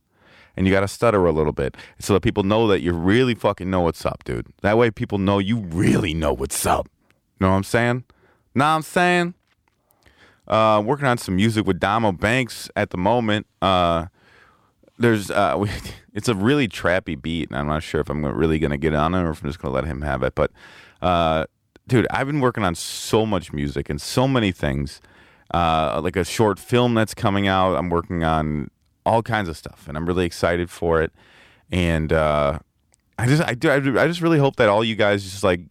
And 0.58 0.68
you 0.68 0.74
got 0.74 0.82
to 0.82 0.88
stutter 0.88 1.26
a 1.26 1.32
little 1.32 1.54
bit 1.54 1.78
so 2.00 2.14
that 2.14 2.22
people 2.22 2.44
know 2.44 2.68
that 2.68 2.82
you 2.82 2.92
really 2.92 3.36
fucking 3.36 3.70
know 3.70 3.82
what's 3.82 4.06
up, 4.06 4.24
dude. 4.26 4.48
That 4.62 4.78
way, 4.78 4.92
people 4.92 5.18
know 5.18 5.40
you 5.40 5.60
really 5.60 6.14
know 6.14 6.34
what's 6.34 6.66
up. 6.66 6.90
You 7.40 7.46
know 7.46 7.52
what 7.52 7.58
I'm 7.58 7.64
saying? 7.64 8.04
Know 8.54 8.66
what 8.66 8.72
I'm 8.72 8.82
saying? 8.82 9.34
Uh, 10.48 10.84
working 10.86 11.06
on 11.06 11.18
some 11.18 11.38
music 11.38 11.66
with 11.66 11.80
Damo 11.80 12.12
Banks 12.12 12.70
at 12.76 12.90
the 12.90 12.98
moment. 12.98 13.48
Uh, 13.62 14.08
there's 14.98 15.32
uh, 15.32 15.56
we, 15.60 15.70
it's 16.14 16.28
a 16.28 16.36
really 16.36 16.68
trappy 16.68 17.20
beat, 17.22 17.50
and 17.50 17.58
I'm 17.58 17.68
not 17.68 17.84
sure 17.84 18.02
if 18.02 18.10
I'm 18.10 18.26
really 18.26 18.60
gonna 18.60 18.78
get 18.78 18.94
on 18.94 19.14
it 19.16 19.22
or 19.22 19.32
if 19.32 19.42
I'm 19.44 19.50
just 19.50 19.60
gonna 19.60 19.74
let 19.74 19.86
him 19.86 20.02
have 20.02 20.24
it. 20.24 20.36
But 20.36 20.52
uh, 21.02 21.46
dude, 21.88 22.08
I've 22.12 22.28
been 22.28 22.42
working 22.42 22.64
on 22.64 22.76
so 22.76 23.26
much 23.26 23.52
music 23.54 23.90
and 23.90 24.02
so 24.02 24.28
many 24.28 24.52
things 24.52 25.02
uh, 25.54 26.00
like 26.04 26.16
a 26.16 26.24
short 26.24 26.60
film 26.60 26.94
that's 26.94 27.14
coming 27.14 27.48
out. 27.48 27.76
I'm 27.76 27.90
working 27.90 28.24
on 28.24 28.70
all 29.06 29.22
kinds 29.24 29.50
of 29.50 29.58
stuff, 29.58 29.86
and 29.88 29.98
I'm 29.98 30.06
really 30.06 30.26
excited 30.26 30.70
for 30.70 31.02
it. 31.02 31.12
And 31.72 32.12
uh, 32.14 32.60
I 33.18 33.28
just, 33.28 33.44
I 33.44 33.54
do, 33.54 33.72
I 33.72 33.80
do- 33.80 34.00
I 34.00 34.08
just 34.08 34.22
really 34.22 34.40
hope 34.40 34.58
that 34.58 34.70
all 34.70 34.84
you 34.84 34.96
guys 34.96 35.24
just 35.24 35.44
like 35.44 35.62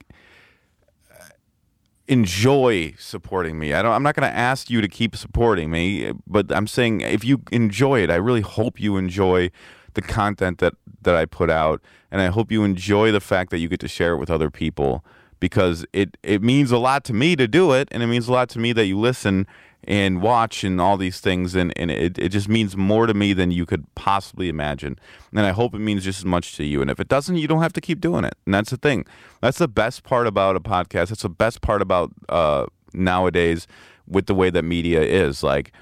enjoy 2.11 2.93
supporting 2.99 3.59
me. 3.59 3.73
I 3.73 3.83
don't. 3.83 3.93
I'm 3.93 4.03
not 4.03 4.17
going 4.17 4.31
to 4.31 4.37
ask 4.37 4.69
you 4.69 4.81
to 4.81 4.89
keep 4.89 5.15
supporting 5.17 5.71
me, 5.71 6.13
but 6.27 6.51
I'm 6.51 6.67
saying 6.67 7.03
if 7.03 7.25
you 7.25 7.41
enjoy 7.53 8.03
it, 8.03 8.11
I 8.11 8.17
really 8.17 8.41
hope 8.41 8.81
you 8.81 8.97
enjoy 8.97 9.51
the 9.95 10.03
content 10.03 10.59
that 10.59 10.75
that 11.03 11.15
I 11.15 11.25
put 11.25 11.51
out, 11.51 11.81
and 12.11 12.21
I 12.21 12.27
hope 12.27 12.51
you 12.51 12.65
enjoy 12.65 13.13
the 13.13 13.21
fact 13.21 13.51
that 13.51 13.59
you 13.59 13.69
get 13.69 13.81
to 13.81 13.89
share 13.89 14.13
it 14.15 14.19
with 14.19 14.29
other 14.29 14.51
people 14.51 15.05
because 15.39 15.87
it 15.93 16.17
it 16.25 16.43
means 16.43 16.73
a 16.73 16.79
lot 16.79 17.05
to 17.05 17.13
me 17.15 17.37
to 17.37 17.47
do 17.47 17.73
it, 17.73 17.89
and 17.93 18.03
it 18.03 18.09
means 18.09 18.27
a 18.27 18.33
lot 18.33 18.49
to 18.51 18.59
me 18.59 18.73
that 18.73 18.87
you 18.87 18.99
listen 18.99 19.47
and 19.85 20.21
watch 20.21 20.63
and 20.63 20.81
all 20.81 20.97
these 20.97 21.21
things 21.21 21.55
and, 21.55 21.73
and 21.77 21.91
it, 21.91 22.19
it 22.19 22.29
just 22.29 22.49
means 22.49 22.77
more 22.77 23.07
to 23.07 23.15
me 23.15 23.33
than 23.33 23.51
you 23.51 23.65
could 23.65 23.87
possibly 23.95 24.49
imagine. 24.49 24.99
And 25.33 25.47
i 25.47 25.51
hope 25.51 25.75
it 25.75 25.79
means 25.79 26.05
just 26.05 26.21
as 26.21 26.25
much 26.25 26.57
to 26.57 26.65
you. 26.65 26.81
And 26.81 26.91
if 26.91 27.01
it 27.01 27.09
doesn't 27.09 27.37
you 27.37 27.49
don't 27.49 27.63
have 27.63 27.73
to 27.75 27.81
keep 27.81 28.01
doing 28.01 28.25
it. 28.25 28.35
And 28.47 28.55
that's 28.55 28.71
the 28.71 28.77
thing. 28.77 29.07
That's 29.41 29.59
the 29.59 29.69
best 29.69 30.03
part 30.03 30.27
about 30.27 30.57
a 30.57 30.61
podcast. 30.61 31.09
That's 31.09 31.23
the 31.23 31.29
best 31.29 31.61
part 31.61 31.83
about 31.83 32.13
uh, 32.29 32.67
nowadays 32.93 33.67
with 34.07 34.27
the 34.27 34.35
way 34.35 34.51
that 34.51 34.63
media 34.63 35.01
is. 35.03 35.43
Like 35.43 35.73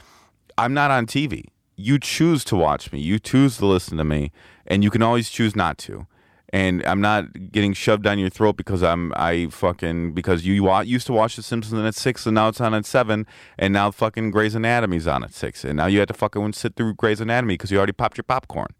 i'm 0.56 0.74
not 0.74 0.90
on 0.90 1.06
tv 1.06 1.44
you 1.78 1.98
choose 1.98 2.44
to 2.44 2.56
watch 2.56 2.92
me. 2.92 2.98
You 2.98 3.18
choose 3.18 3.56
to 3.58 3.66
listen 3.66 3.96
to 3.98 4.04
me. 4.04 4.32
And 4.66 4.82
you 4.84 4.90
can 4.90 5.00
always 5.00 5.30
choose 5.30 5.56
not 5.56 5.78
to 5.78 6.06
and 6.50 6.84
I'm 6.86 7.00
not 7.00 7.52
getting 7.52 7.72
shoved 7.74 8.02
down 8.02 8.18
your 8.18 8.30
throat 8.30 8.56
because 8.56 8.82
I'm 8.82 9.12
I 9.16 9.48
fucking 9.50 10.14
because 10.14 10.46
you 10.46 10.64
wa- 10.64 10.80
used 10.80 11.06
to 11.08 11.12
watch 11.12 11.36
The 11.36 11.42
Simpsons 11.42 11.84
at 11.84 11.94
six 11.94 12.26
and 12.26 12.34
now 12.34 12.48
it's 12.48 12.60
on 12.60 12.74
at 12.74 12.86
seven 12.86 13.26
and 13.58 13.72
now 13.72 13.90
fucking 13.90 14.30
Grey's 14.30 14.54
Anatomy's 14.54 15.06
on 15.06 15.24
at 15.24 15.34
six 15.34 15.64
and 15.64 15.76
now 15.76 15.86
you 15.86 15.98
had 15.98 16.08
to 16.08 16.14
fucking 16.14 16.52
sit 16.54 16.74
through 16.76 16.94
Grey's 16.94 17.20
Anatomy 17.20 17.54
because 17.54 17.70
you 17.70 17.76
already 17.76 17.92
popped 17.92 18.16
your 18.16 18.24
popcorn. 18.24 18.74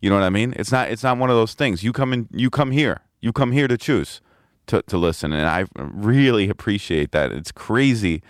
You 0.00 0.10
know 0.10 0.16
what 0.16 0.24
I 0.24 0.30
mean? 0.30 0.52
It's 0.56 0.72
not 0.72 0.90
it's 0.90 1.04
not 1.04 1.18
one 1.18 1.30
of 1.30 1.36
those 1.36 1.54
things. 1.54 1.82
You 1.82 1.92
come 1.92 2.12
in 2.12 2.28
you 2.32 2.50
come 2.50 2.72
here 2.72 3.02
you 3.20 3.32
come 3.32 3.52
here 3.52 3.68
to 3.68 3.78
choose 3.78 4.20
to 4.66 4.82
to 4.82 4.98
listen 4.98 5.32
and 5.32 5.48
I 5.48 5.66
really 5.76 6.48
appreciate 6.48 7.12
that. 7.12 7.30
It's 7.30 7.52
crazy 7.52 8.22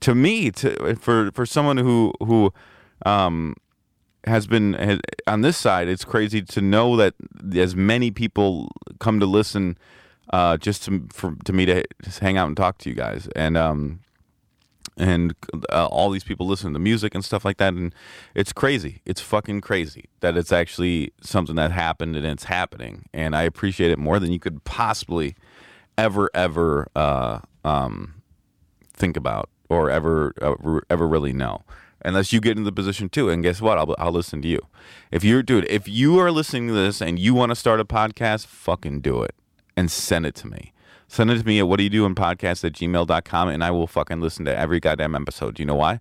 to 0.00 0.16
me 0.16 0.50
to 0.50 0.96
for 0.96 1.30
for 1.32 1.46
someone 1.46 1.76
who 1.76 2.12
who 2.20 2.52
um 3.06 3.54
has 4.24 4.46
been 4.46 4.74
has, 4.74 5.00
on 5.26 5.40
this 5.40 5.56
side. 5.56 5.88
It's 5.88 6.04
crazy 6.04 6.42
to 6.42 6.60
know 6.60 6.96
that 6.96 7.14
as 7.54 7.74
many 7.74 8.10
people 8.10 8.70
come 8.98 9.20
to 9.20 9.26
listen 9.26 9.76
uh, 10.30 10.56
just 10.56 10.84
to 10.84 11.06
for 11.12 11.36
to 11.44 11.52
me 11.52 11.66
to 11.66 11.84
just 12.02 12.20
hang 12.20 12.36
out 12.36 12.46
and 12.46 12.56
talk 12.56 12.78
to 12.78 12.88
you 12.88 12.94
guys, 12.94 13.28
and 13.34 13.56
um, 13.56 14.00
and 14.96 15.34
uh, 15.70 15.86
all 15.86 16.10
these 16.10 16.24
people 16.24 16.46
listen 16.46 16.72
to 16.72 16.78
music 16.78 17.14
and 17.14 17.24
stuff 17.24 17.44
like 17.44 17.58
that, 17.58 17.74
and 17.74 17.94
it's 18.34 18.52
crazy. 18.52 19.02
It's 19.04 19.20
fucking 19.20 19.60
crazy 19.60 20.08
that 20.20 20.36
it's 20.36 20.52
actually 20.52 21.12
something 21.20 21.56
that 21.56 21.72
happened 21.72 22.16
and 22.16 22.24
it's 22.24 22.44
happening, 22.44 23.06
and 23.12 23.36
I 23.36 23.42
appreciate 23.42 23.90
it 23.90 23.98
more 23.98 24.18
than 24.18 24.32
you 24.32 24.38
could 24.38 24.64
possibly 24.64 25.34
ever 25.98 26.30
ever 26.34 26.88
uh, 26.96 27.40
um, 27.64 28.22
think 28.94 29.16
about 29.16 29.50
or 29.68 29.90
ever 29.90 30.32
uh, 30.40 30.80
ever 30.88 31.06
really 31.06 31.32
know 31.32 31.62
unless 32.04 32.32
you 32.32 32.40
get 32.40 32.56
in 32.56 32.64
the 32.64 32.72
position 32.72 33.08
too. 33.08 33.28
And 33.28 33.42
guess 33.42 33.60
what? 33.60 33.78
I'll, 33.78 33.94
I'll 33.98 34.12
listen 34.12 34.42
to 34.42 34.48
you. 34.48 34.60
If 35.10 35.24
you're, 35.24 35.42
dude, 35.42 35.66
if 35.68 35.88
you 35.88 36.18
are 36.18 36.30
listening 36.30 36.68
to 36.68 36.74
this 36.74 37.00
and 37.00 37.18
you 37.18 37.34
want 37.34 37.50
to 37.50 37.56
start 37.56 37.80
a 37.80 37.84
podcast, 37.84 38.46
fucking 38.46 39.00
do 39.00 39.22
it 39.22 39.34
and 39.76 39.90
send 39.90 40.26
it 40.26 40.34
to 40.36 40.46
me. 40.46 40.72
Send 41.08 41.30
it 41.30 41.38
to 41.38 41.46
me 41.46 41.58
at 41.58 41.68
what 41.68 41.76
do 41.76 41.84
you 41.84 41.90
do 41.90 42.06
in 42.06 42.14
podcast 42.14 42.64
at 42.64 42.72
gmail.com 42.72 43.48
and 43.48 43.62
I 43.62 43.70
will 43.70 43.86
fucking 43.86 44.20
listen 44.20 44.44
to 44.46 44.56
every 44.56 44.80
goddamn 44.80 45.14
episode. 45.14 45.54
Do 45.56 45.62
you 45.62 45.66
know 45.66 45.74
why? 45.74 46.00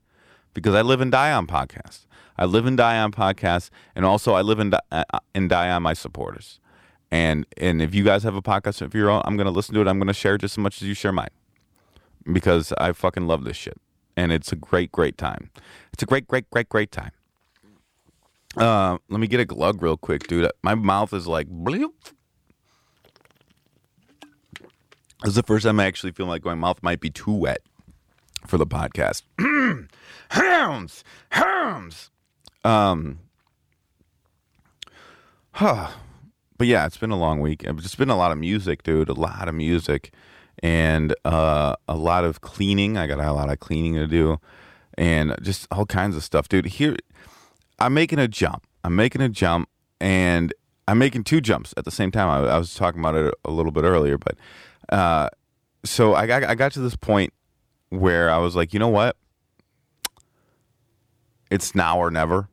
Because 0.53 0.75
I 0.75 0.81
live 0.81 1.01
and 1.01 1.11
die 1.11 1.31
on 1.31 1.47
podcasts. 1.47 2.05
I 2.37 2.45
live 2.45 2.65
and 2.65 2.77
die 2.77 2.97
on 2.97 3.11
podcasts 3.11 3.69
and 3.95 4.05
also 4.05 4.33
I 4.33 4.41
live 4.41 4.59
and 4.59 4.71
die, 4.71 4.81
uh, 4.91 5.03
and 5.35 5.49
die 5.49 5.69
on 5.69 5.83
my 5.83 5.93
supporters. 5.93 6.59
And 7.11 7.45
and 7.57 7.81
if 7.81 7.93
you 7.93 8.05
guys 8.05 8.23
have 8.23 8.35
a 8.35 8.41
podcast 8.41 8.81
of 8.81 8.95
your 8.95 9.09
own, 9.09 9.21
I'm 9.25 9.35
gonna 9.35 9.51
listen 9.51 9.75
to 9.75 9.81
it. 9.81 9.87
I'm 9.87 9.99
gonna 9.99 10.13
share 10.13 10.37
just 10.37 10.53
as 10.53 10.57
much 10.57 10.81
as 10.81 10.87
you 10.87 10.93
share 10.93 11.11
mine 11.11 11.27
because 12.31 12.71
I 12.77 12.93
fucking 12.93 13.27
love 13.27 13.43
this 13.43 13.57
shit 13.57 13.77
and 14.15 14.31
it's 14.31 14.51
a 14.51 14.55
great, 14.55 14.91
great 14.91 15.17
time. 15.17 15.49
It's 15.93 16.03
a 16.03 16.05
great, 16.05 16.27
great, 16.27 16.49
great, 16.49 16.69
great 16.69 16.91
time. 16.91 17.11
Uh, 18.57 18.97
let 19.09 19.19
me 19.19 19.27
get 19.27 19.39
a 19.39 19.45
glug 19.45 19.81
real 19.81 19.97
quick, 19.97 20.27
dude. 20.27 20.49
My 20.61 20.75
mouth 20.75 21.13
is 21.13 21.27
like. 21.27 21.47
This 25.23 25.29
is 25.29 25.35
the 25.35 25.43
first 25.43 25.65
time 25.65 25.79
I 25.79 25.85
actually 25.85 26.11
feel 26.11 26.25
like 26.25 26.43
my 26.43 26.55
mouth 26.55 26.81
might 26.81 26.99
be 26.99 27.09
too 27.09 27.31
wet 27.31 27.61
for 28.45 28.57
the 28.57 28.65
podcast. 28.65 29.23
hounds, 30.29 31.03
hounds. 31.29 32.09
Um, 32.63 33.19
huh. 35.53 35.89
But 36.57 36.67
yeah, 36.67 36.85
it's 36.85 36.97
been 36.97 37.09
a 37.09 37.17
long 37.17 37.39
week. 37.39 37.63
It's 37.63 37.81
just 37.81 37.97
been 37.97 38.11
a 38.11 38.15
lot 38.15 38.31
of 38.31 38.37
music, 38.37 38.83
dude. 38.83 39.09
A 39.09 39.13
lot 39.13 39.47
of 39.47 39.55
music 39.55 40.13
and 40.61 41.15
uh, 41.25 41.75
a 41.87 41.95
lot 41.95 42.23
of 42.23 42.41
cleaning. 42.41 42.97
I 42.97 43.07
got 43.07 43.19
a 43.19 43.33
lot 43.33 43.49
of 43.49 43.59
cleaning 43.59 43.95
to 43.95 44.07
do, 44.07 44.39
and 44.97 45.35
just 45.41 45.67
all 45.71 45.85
kinds 45.85 46.15
of 46.15 46.23
stuff, 46.23 46.49
dude. 46.49 46.65
Here, 46.65 46.95
I'm 47.79 47.93
making 47.93 48.19
a 48.19 48.27
jump. 48.27 48.65
I'm 48.83 48.95
making 48.95 49.21
a 49.21 49.29
jump, 49.29 49.69
and 49.99 50.53
I'm 50.87 50.97
making 50.97 51.23
two 51.23 51.41
jumps 51.41 51.73
at 51.77 51.85
the 51.85 51.91
same 51.91 52.11
time. 52.11 52.27
I, 52.29 52.49
I 52.49 52.57
was 52.57 52.73
talking 52.75 52.99
about 52.99 53.15
it 53.15 53.33
a 53.45 53.51
little 53.51 53.71
bit 53.71 53.83
earlier, 53.83 54.17
but 54.17 54.35
uh, 54.89 55.29
so 55.83 56.15
I 56.15 56.27
got 56.27 56.43
I 56.43 56.55
got 56.55 56.71
to 56.73 56.79
this 56.79 56.95
point 56.95 57.33
where 57.89 58.29
I 58.29 58.37
was 58.37 58.55
like, 58.55 58.73
you 58.73 58.79
know 58.79 58.87
what? 58.87 59.17
It's 61.49 61.75
now 61.75 61.99
or 61.99 62.09
never. 62.09 62.47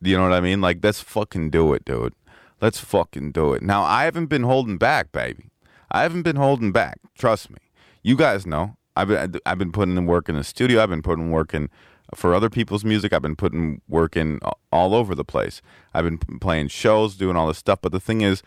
You 0.00 0.16
know 0.16 0.22
what 0.22 0.32
I 0.32 0.40
mean? 0.40 0.60
Like, 0.60 0.78
let's 0.82 1.00
fucking 1.00 1.50
do 1.50 1.72
it, 1.72 1.84
dude. 1.84 2.14
Let's 2.60 2.78
fucking 2.78 3.32
do 3.32 3.52
it. 3.54 3.62
Now, 3.62 3.82
I 3.82 4.04
haven't 4.04 4.26
been 4.26 4.44
holding 4.44 4.78
back, 4.78 5.10
baby. 5.10 5.45
I 5.90 6.02
haven't 6.02 6.22
been 6.22 6.36
holding 6.36 6.72
back. 6.72 6.98
Trust 7.16 7.50
me. 7.50 7.58
You 8.02 8.16
guys 8.16 8.46
know. 8.46 8.76
I've 8.96 9.08
been 9.08 9.40
I've 9.44 9.58
been 9.58 9.72
putting 9.72 9.96
in 9.96 10.06
work 10.06 10.28
in 10.28 10.36
the 10.36 10.44
studio. 10.44 10.82
I've 10.82 10.88
been 10.88 11.02
putting 11.02 11.30
work 11.30 11.52
in 11.52 11.68
for 12.14 12.34
other 12.34 12.48
people's 12.48 12.84
music. 12.84 13.12
I've 13.12 13.22
been 13.22 13.36
putting 13.36 13.82
work 13.88 14.16
in 14.16 14.40
all 14.72 14.94
over 14.94 15.14
the 15.14 15.24
place. 15.24 15.60
I've 15.92 16.04
been 16.04 16.18
playing 16.18 16.68
shows, 16.68 17.16
doing 17.16 17.36
all 17.36 17.46
this 17.46 17.58
stuff. 17.58 17.80
But 17.82 17.92
the 17.92 18.00
thing 18.00 18.22
is, 18.22 18.42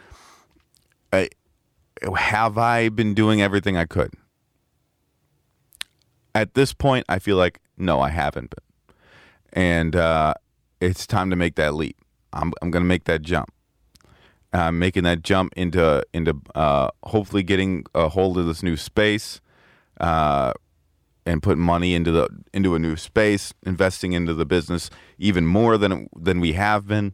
I, 1.14 1.30
have 2.16 2.58
I 2.58 2.90
been 2.90 3.14
doing 3.14 3.42
everything 3.42 3.78
I 3.78 3.86
could? 3.86 4.14
At 6.34 6.54
this 6.56 6.74
point, 6.74 7.06
I 7.10 7.20
feel 7.20 7.38
like 7.38 7.60
no, 7.78 8.02
I 8.02 8.10
haven't 8.10 8.52
been, 8.52 8.96
and 9.54 9.96
uh, 9.96 10.34
it's 10.82 11.06
time 11.06 11.30
to 11.30 11.36
make 11.36 11.56
that 11.56 11.74
leap. 11.74 11.98
I'm 12.34 12.54
I'm 12.62 12.72
going 12.72 12.84
to 12.84 12.88
make 12.88 13.06
that 13.06 13.22
jump 13.22 13.52
uh, 14.54 14.72
making 14.72 15.04
that 15.04 15.22
jump 15.22 15.54
into 15.56 16.04
into 16.14 16.40
uh, 16.56 16.90
hopefully 17.04 17.44
getting 17.44 17.86
a 17.94 18.10
hold 18.10 18.38
of 18.38 18.46
this 18.46 18.64
new 18.64 18.78
space 18.78 19.42
uh, 20.00 20.54
and 21.26 21.44
put 21.44 21.58
money 21.58 21.94
into 21.94 22.12
the 22.12 22.30
into 22.54 22.76
a 22.76 22.80
new 22.80 22.96
space, 22.96 23.54
investing 23.66 24.14
into 24.14 24.34
the 24.34 24.46
business 24.46 24.90
even 25.18 25.46
more 25.46 25.78
than 25.78 26.10
than 26.16 26.40
we 26.40 26.54
have 26.54 26.88
been. 26.88 27.14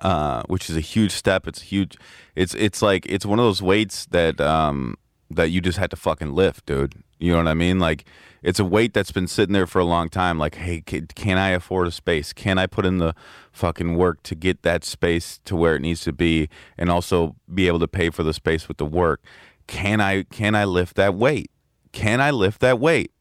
Uh, 0.00 0.42
which 0.46 0.70
is 0.70 0.76
a 0.76 0.80
huge 0.80 1.12
step. 1.12 1.46
It's 1.46 1.62
huge. 1.62 1.98
It's 2.34 2.54
it's 2.54 2.80
like 2.80 3.04
it's 3.06 3.26
one 3.26 3.38
of 3.38 3.44
those 3.44 3.60
weights 3.60 4.06
that 4.06 4.40
um, 4.40 4.96
that 5.30 5.50
you 5.50 5.60
just 5.60 5.76
had 5.78 5.90
to 5.90 5.96
fucking 5.96 6.32
lift, 6.32 6.64
dude. 6.64 6.94
You 7.18 7.32
know 7.32 7.38
what 7.38 7.48
I 7.48 7.54
mean? 7.54 7.78
Like 7.78 8.04
it's 8.42 8.58
a 8.58 8.64
weight 8.64 8.92
that's 8.94 9.12
been 9.12 9.26
sitting 9.26 9.52
there 9.52 9.66
for 9.66 9.78
a 9.78 9.84
long 9.84 10.08
time. 10.08 10.38
Like, 10.38 10.56
hey, 10.56 10.80
can 10.80 11.38
I 11.38 11.50
afford 11.50 11.86
a 11.88 11.90
space? 11.90 12.32
Can 12.32 12.58
I 12.58 12.66
put 12.66 12.84
in 12.84 12.98
the 12.98 13.14
fucking 13.52 13.96
work 13.96 14.22
to 14.24 14.34
get 14.34 14.62
that 14.62 14.84
space 14.84 15.38
to 15.44 15.54
where 15.54 15.76
it 15.76 15.80
needs 15.80 16.00
to 16.02 16.12
be, 16.12 16.48
and 16.76 16.90
also 16.90 17.36
be 17.52 17.66
able 17.66 17.78
to 17.80 17.88
pay 17.88 18.10
for 18.10 18.22
the 18.22 18.32
space 18.32 18.68
with 18.68 18.78
the 18.78 18.86
work? 18.86 19.22
Can 19.66 20.00
I 20.00 20.24
can 20.24 20.54
I 20.54 20.64
lift 20.64 20.96
that 20.96 21.14
weight? 21.14 21.50
Can 21.92 22.20
I 22.20 22.30
lift 22.30 22.60
that 22.60 22.80
weight? 22.80 23.12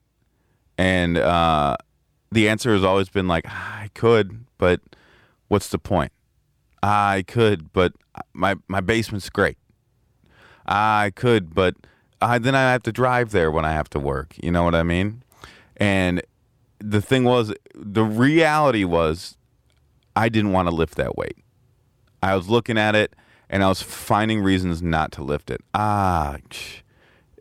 And 0.78 1.18
uh, 1.18 1.78
the 2.32 2.50
answer 2.50 2.74
has 2.74 2.84
always 2.84 3.10
been 3.10 3.28
like, 3.28 3.46
I 3.46 3.90
could, 3.94 4.46
but 4.58 4.82
what's 5.50 5.70
the 5.70 5.78
point? 5.78 6.12
I 6.82 7.24
could, 7.28 7.72
but 7.74 7.94
my 8.34 8.56
my 8.68 8.82
basement's 8.82 9.30
great. 9.30 9.58
I 10.66 11.12
could, 11.16 11.54
but 11.54 11.76
I, 12.22 12.38
then 12.38 12.56
I 12.56 12.72
have 12.72 12.84
to 12.84 12.92
drive 12.92 13.32
there 13.32 13.52
when 13.52 13.66
I 13.66 13.74
have 13.74 13.90
to 13.92 14.00
work. 14.00 14.36
You 14.42 14.52
know 14.52 14.64
what 14.64 14.76
I 14.76 14.84
mean? 14.84 15.24
And 15.78 16.22
the 16.80 17.02
thing 17.02 17.24
was, 17.24 17.54
the 17.76 18.04
reality 18.04 18.84
was, 18.84 19.38
I 20.16 20.30
didn't 20.30 20.52
want 20.52 20.70
to 20.70 20.76
lift 20.76 20.96
that 20.96 21.18
weight. 21.18 21.38
I 22.24 22.36
was 22.36 22.50
looking 22.50 22.78
at 22.78 22.96
it 22.96 23.16
and 23.50 23.64
I 23.64 23.70
was 23.70 23.82
finding 23.82 24.42
reasons 24.42 24.82
not 24.82 25.12
to 25.14 25.24
lift 25.24 25.50
it. 25.50 25.62
Ah, 25.74 26.38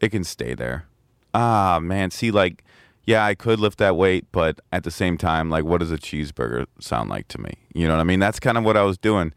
it 0.00 0.10
can 0.10 0.24
stay 0.24 0.54
there. 0.54 0.86
Ah, 1.34 1.78
man. 1.80 2.10
See, 2.10 2.30
like, 2.30 2.64
yeah, 3.04 3.24
I 3.24 3.34
could 3.34 3.60
lift 3.60 3.78
that 3.78 3.96
weight, 3.96 4.26
but 4.32 4.60
at 4.72 4.84
the 4.84 4.90
same 4.90 5.16
time, 5.16 5.50
like, 5.50 5.64
what 5.64 5.78
does 5.78 5.92
a 5.92 5.98
cheeseburger 5.98 6.66
sound 6.80 7.10
like 7.10 7.28
to 7.28 7.40
me? 7.40 7.54
You 7.74 7.86
know 7.86 7.94
what 7.94 8.00
I 8.00 8.04
mean? 8.04 8.20
That's 8.20 8.40
kind 8.40 8.58
of 8.58 8.64
what 8.64 8.76
I 8.76 8.82
was 8.82 8.98
doing. 8.98 9.32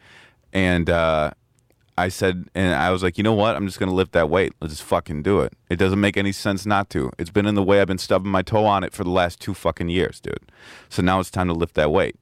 And, 0.51 0.89
uh, 0.89 1.31
I 1.95 2.07
said, 2.07 2.49
and 2.55 2.73
I 2.73 2.89
was 2.89 3.03
like, 3.03 3.19
you 3.19 3.23
know 3.23 3.33
what? 3.33 3.55
I'm 3.55 3.67
just 3.67 3.77
going 3.77 3.89
to 3.89 3.95
lift 3.95 4.13
that 4.13 4.27
weight. 4.27 4.53
Let's 4.59 4.73
just 4.73 4.83
fucking 4.83 5.21
do 5.21 5.41
it. 5.41 5.53
It 5.69 5.75
doesn't 5.75 6.01
make 6.01 6.17
any 6.17 6.31
sense 6.31 6.65
not 6.65 6.89
to. 6.89 7.11
It's 7.19 7.29
been 7.29 7.45
in 7.45 7.53
the 7.53 7.61
way. 7.61 7.81
I've 7.81 7.87
been 7.87 7.99
stubbing 7.99 8.31
my 8.31 8.41
toe 8.41 8.65
on 8.65 8.83
it 8.83 8.93
for 8.93 9.03
the 9.03 9.11
last 9.11 9.39
two 9.39 9.53
fucking 9.53 9.89
years, 9.89 10.19
dude. 10.19 10.51
So 10.89 11.03
now 11.03 11.19
it's 11.19 11.29
time 11.29 11.47
to 11.49 11.53
lift 11.53 11.75
that 11.75 11.91
weight 11.91 12.15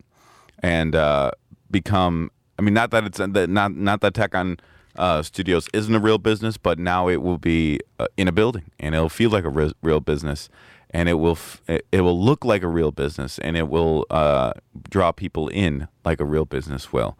and 0.61 0.95
uh, 0.95 1.31
become. 1.69 2.31
I 2.59 2.61
mean, 2.61 2.73
not 2.73 2.91
that 2.91 3.05
it's 3.05 3.19
not 3.19 3.75
not 3.75 4.01
that 4.01 4.13
Tech 4.13 4.35
on 4.35 4.57
uh, 4.95 5.21
Studios 5.21 5.67
isn't 5.73 5.93
a 5.93 5.99
real 5.99 6.17
business, 6.17 6.57
but 6.57 6.77
now 6.77 7.07
it 7.07 7.21
will 7.21 7.37
be 7.37 7.79
uh, 7.99 8.07
in 8.17 8.27
a 8.27 8.31
building 8.31 8.71
and 8.79 8.93
it'll 8.93 9.09
feel 9.09 9.29
like 9.29 9.43
a 9.45 9.49
re- 9.49 9.73
real 9.81 9.99
business, 9.99 10.49
and 10.91 11.09
it 11.09 11.15
will 11.15 11.31
f- 11.31 11.61
it 11.67 12.01
will 12.01 12.19
look 12.19 12.45
like 12.45 12.61
a 12.61 12.67
real 12.67 12.91
business, 12.91 13.39
and 13.39 13.57
it 13.57 13.69
will 13.69 14.05
uh, 14.11 14.53
draw 14.89 15.11
people 15.11 15.47
in 15.47 15.87
like 16.05 16.19
a 16.19 16.25
real 16.25 16.45
business 16.45 16.93
will 16.93 17.17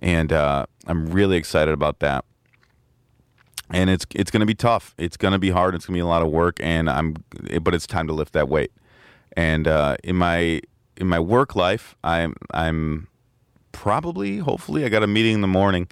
and 0.00 0.32
uh, 0.32 0.66
I'm 0.86 1.06
really 1.06 1.36
excited 1.36 1.72
about 1.72 2.00
that. 2.00 2.24
And 3.72 3.88
it's 3.88 4.04
it's 4.14 4.32
going 4.32 4.40
to 4.40 4.46
be 4.46 4.54
tough. 4.54 4.94
It's 4.98 5.16
going 5.16 5.32
to 5.32 5.38
be 5.38 5.50
hard. 5.50 5.74
It's 5.76 5.86
going 5.86 5.94
to 5.94 5.98
be 5.98 6.02
a 6.02 6.06
lot 6.06 6.22
of 6.22 6.28
work, 6.28 6.56
and 6.60 6.90
I'm. 6.90 7.14
But 7.62 7.72
it's 7.72 7.86
time 7.86 8.08
to 8.08 8.12
lift 8.12 8.32
that 8.32 8.48
weight. 8.48 8.72
And 9.36 9.68
uh, 9.68 9.96
in 10.02 10.16
my 10.16 10.60
in 11.00 11.06
my 11.06 11.18
work 11.18 11.56
life, 11.56 11.96
I'm 12.04 12.34
I'm 12.52 13.08
probably 13.72 14.38
hopefully 14.38 14.84
I 14.84 14.88
got 14.88 15.02
a 15.02 15.06
meeting 15.06 15.34
in 15.34 15.40
the 15.40 15.48
morning, 15.48 15.88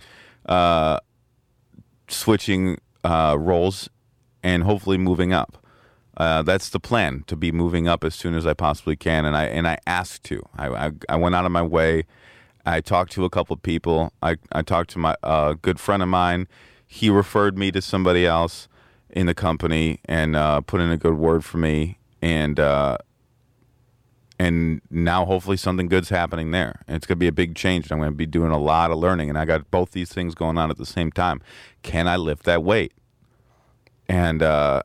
uh, 0.47 1.01
switching 2.09 2.79
uh, 3.03 3.37
roles, 3.39 3.89
and 4.43 4.63
hopefully 4.63 4.99
moving 4.99 5.33
up. 5.33 5.65
Uh, 6.17 6.43
that's 6.43 6.69
the 6.69 6.81
plan 6.81 7.25
to 7.29 7.37
be 7.37 7.51
moving 7.53 7.89
up 7.89 8.05
as 8.05 8.15
soon 8.15 8.35
as 8.35 8.47
I 8.47 8.53
possibly 8.53 8.97
can, 8.97 9.25
and 9.25 9.37
I 9.37 9.45
and 9.45 9.67
I 9.67 9.79
asked 9.87 10.25
to. 10.25 10.47
I 10.57 10.69
I, 10.69 10.93
I 11.09 11.17
went 11.17 11.35
out 11.35 11.47
of 11.47 11.53
my 11.53 11.63
way. 11.63 12.05
I 12.67 12.81
talked 12.83 13.13
to 13.13 13.25
a 13.25 13.31
couple 13.31 13.55
of 13.55 13.63
people. 13.63 14.13
I 14.23 14.37
I 14.53 14.63
talked 14.63 14.91
to 14.91 14.99
my 14.99 15.17
uh, 15.23 15.55
good 15.63 15.81
friend 15.81 16.03
of 16.03 16.09
mine. 16.09 16.49
He 16.87 17.09
referred 17.09 17.57
me 17.57 17.71
to 17.73 17.81
somebody 17.81 18.27
else 18.27 18.69
in 19.11 19.27
the 19.27 19.35
company 19.35 20.01
and 20.05 20.37
uh, 20.37 20.61
put 20.61 20.81
in 20.81 20.91
a 20.91 20.97
good 20.97 21.15
word 21.15 21.45
for 21.45 21.59
me, 21.59 21.99
and 22.21 22.59
uh, 22.61 22.99
and 24.39 24.81
now 24.91 25.25
hopefully 25.25 25.57
something 25.57 25.89
good's 25.89 26.09
happening 26.09 26.51
there. 26.51 26.81
And 26.87 26.97
it's 26.97 27.07
gonna 27.07 27.17
be 27.17 27.29
a 27.29 27.33
big 27.33 27.55
change. 27.55 27.87
And 27.87 27.93
I'm 27.93 27.99
gonna 27.99 28.13
be 28.13 28.27
doing 28.27 28.51
a 28.51 28.59
lot 28.59 28.91
of 28.91 28.99
learning, 28.99 29.29
and 29.29 29.39
I 29.39 29.45
got 29.45 29.71
both 29.71 29.93
these 29.93 30.11
things 30.13 30.35
going 30.35 30.59
on 30.59 30.71
at 30.71 30.77
the 30.77 30.87
same 30.87 31.11
time. 31.11 31.41
Can 31.83 32.07
I 32.09 32.17
lift 32.17 32.45
that 32.45 32.63
weight? 32.63 32.93
And 34.09 34.43
uh, 34.43 34.83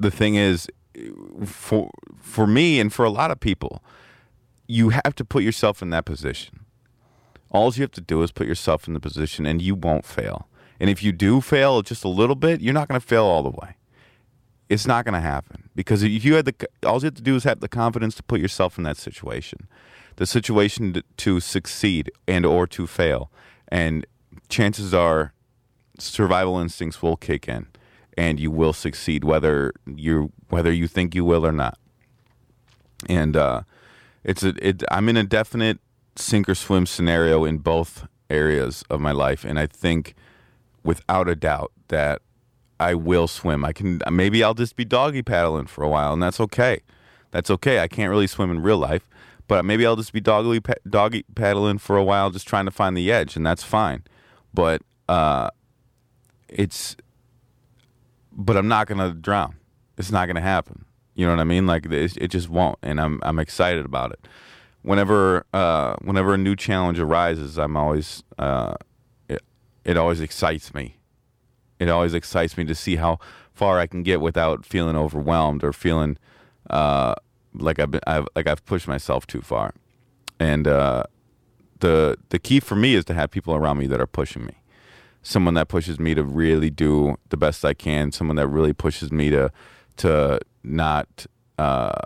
the 0.00 0.10
thing 0.10 0.34
is, 0.34 0.68
for 1.44 1.90
for 2.20 2.46
me 2.46 2.80
and 2.80 2.92
for 2.92 3.04
a 3.04 3.10
lot 3.10 3.30
of 3.30 3.40
people, 3.40 3.82
you 4.66 4.90
have 4.90 5.14
to 5.16 5.24
put 5.24 5.42
yourself 5.42 5.82
in 5.82 5.90
that 5.90 6.04
position. 6.04 6.60
All 7.50 7.72
you 7.74 7.82
have 7.82 7.92
to 7.92 8.00
do 8.00 8.22
is 8.22 8.32
put 8.32 8.46
yourself 8.46 8.88
in 8.88 8.94
the 8.94 9.00
position, 9.00 9.44
and 9.44 9.60
you 9.60 9.74
won't 9.74 10.06
fail. 10.06 10.48
And 10.80 10.88
if 10.88 11.02
you 11.02 11.12
do 11.12 11.40
fail 11.40 11.82
just 11.82 12.02
a 12.02 12.08
little 12.08 12.34
bit, 12.34 12.60
you're 12.60 12.74
not 12.74 12.88
going 12.88 13.00
to 13.00 13.06
fail 13.06 13.24
all 13.24 13.42
the 13.42 13.50
way. 13.50 13.76
It's 14.72 14.86
not 14.86 15.04
going 15.04 15.12
to 15.12 15.20
happen. 15.20 15.68
Because 15.74 16.02
if 16.02 16.24
you 16.24 16.34
had 16.34 16.46
the 16.46 16.54
all 16.82 16.98
you 16.98 17.04
have 17.04 17.14
to 17.14 17.22
do 17.22 17.36
is 17.36 17.44
have 17.44 17.60
the 17.60 17.68
confidence 17.68 18.14
to 18.16 18.22
put 18.22 18.40
yourself 18.40 18.78
in 18.78 18.84
that 18.84 18.96
situation, 18.96 19.68
the 20.16 20.26
situation 20.26 21.02
to, 21.16 21.40
succeed 21.40 22.10
and 22.26 22.46
or 22.46 22.66
to 22.68 22.86
fail, 22.86 23.30
and 23.68 24.06
chances 24.48 24.94
are, 24.94 25.34
survival 25.98 26.58
instincts 26.58 27.02
will 27.02 27.16
kick 27.16 27.48
in. 27.48 27.66
And 28.16 28.40
you 28.40 28.50
will 28.50 28.72
succeed 28.72 29.24
whether 29.24 29.72
you 29.86 30.32
whether 30.48 30.72
you 30.72 30.88
think 30.88 31.14
you 31.14 31.24
will 31.24 31.46
or 31.46 31.52
not. 31.52 31.78
And 33.08 33.36
uh, 33.36 33.62
it's 34.24 34.42
a 34.42 34.54
it, 34.66 34.82
I'm 34.90 35.08
in 35.08 35.16
a 35.18 35.24
definite 35.24 35.80
sink 36.16 36.48
or 36.48 36.54
swim 36.54 36.86
scenario 36.86 37.44
in 37.44 37.58
both 37.58 38.06
areas 38.30 38.84
of 38.88 39.00
my 39.00 39.12
life, 39.12 39.44
and 39.44 39.58
I 39.58 39.66
think 39.66 40.14
without 40.82 41.28
a 41.28 41.36
doubt 41.36 41.72
that 41.88 42.22
I 42.82 42.94
will 42.94 43.28
swim. 43.28 43.64
I 43.64 43.72
can 43.72 44.00
maybe 44.10 44.42
I'll 44.42 44.54
just 44.54 44.76
be 44.76 44.84
doggy 44.84 45.22
paddling 45.22 45.66
for 45.66 45.84
a 45.84 45.88
while, 45.88 46.12
and 46.12 46.22
that's 46.22 46.40
okay. 46.40 46.80
That's 47.30 47.50
okay. 47.50 47.80
I 47.80 47.88
can't 47.88 48.10
really 48.10 48.26
swim 48.26 48.50
in 48.50 48.60
real 48.60 48.78
life, 48.78 49.08
but 49.48 49.64
maybe 49.64 49.86
I'll 49.86 49.96
just 49.96 50.12
be 50.12 50.20
doggy 50.20 50.60
doggy 50.88 51.24
paddling 51.34 51.78
for 51.78 51.96
a 51.96 52.04
while, 52.04 52.30
just 52.30 52.46
trying 52.48 52.64
to 52.64 52.70
find 52.70 52.96
the 52.96 53.10
edge, 53.10 53.36
and 53.36 53.46
that's 53.46 53.62
fine. 53.62 54.02
But 54.52 54.82
uh, 55.08 55.50
it's 56.48 56.96
but 58.32 58.56
I'm 58.56 58.68
not 58.68 58.86
gonna 58.86 59.12
drown. 59.14 59.56
It's 59.96 60.10
not 60.10 60.26
gonna 60.26 60.40
happen. 60.40 60.84
You 61.14 61.26
know 61.26 61.32
what 61.32 61.40
I 61.40 61.44
mean? 61.44 61.66
Like 61.66 61.86
it, 61.86 62.16
it 62.16 62.28
just 62.28 62.48
won't, 62.48 62.78
and 62.82 63.00
I'm 63.00 63.20
I'm 63.22 63.38
excited 63.38 63.84
about 63.84 64.12
it. 64.12 64.26
Whenever 64.82 65.46
uh, 65.52 65.94
whenever 66.02 66.34
a 66.34 66.38
new 66.38 66.56
challenge 66.56 66.98
arises, 66.98 67.58
I'm 67.58 67.76
always 67.76 68.24
uh, 68.38 68.74
it, 69.28 69.42
it 69.84 69.96
always 69.96 70.20
excites 70.20 70.74
me. 70.74 70.96
It 71.82 71.90
always 71.90 72.14
excites 72.14 72.56
me 72.56 72.64
to 72.64 72.74
see 72.74 72.96
how 72.96 73.18
far 73.52 73.78
I 73.78 73.86
can 73.86 74.02
get 74.02 74.20
without 74.20 74.64
feeling 74.64 74.96
overwhelmed 74.96 75.62
or 75.64 75.72
feeling 75.72 76.18
uh, 76.70 77.14
like 77.54 77.78
I've 77.78 77.90
been 77.90 78.00
I've, 78.06 78.26
like 78.34 78.46
I've 78.46 78.64
pushed 78.64 78.88
myself 78.88 79.26
too 79.26 79.42
far. 79.42 79.74
And 80.38 80.66
uh, 80.66 81.04
the 81.80 82.16
the 82.30 82.38
key 82.38 82.60
for 82.60 82.76
me 82.76 82.94
is 82.94 83.04
to 83.06 83.14
have 83.14 83.30
people 83.30 83.54
around 83.54 83.78
me 83.78 83.86
that 83.88 84.00
are 84.00 84.06
pushing 84.06 84.44
me 84.44 84.62
someone 85.22 85.54
that 85.54 85.68
pushes 85.68 85.98
me 85.98 86.14
to 86.14 86.22
really 86.22 86.68
do 86.68 87.16
the 87.30 87.36
best 87.36 87.64
I 87.64 87.74
can, 87.74 88.12
someone 88.12 88.36
that 88.36 88.48
really 88.48 88.72
pushes 88.72 89.10
me 89.10 89.30
to 89.30 89.50
to 89.98 90.40
not 90.64 91.26
uh, 91.58 92.00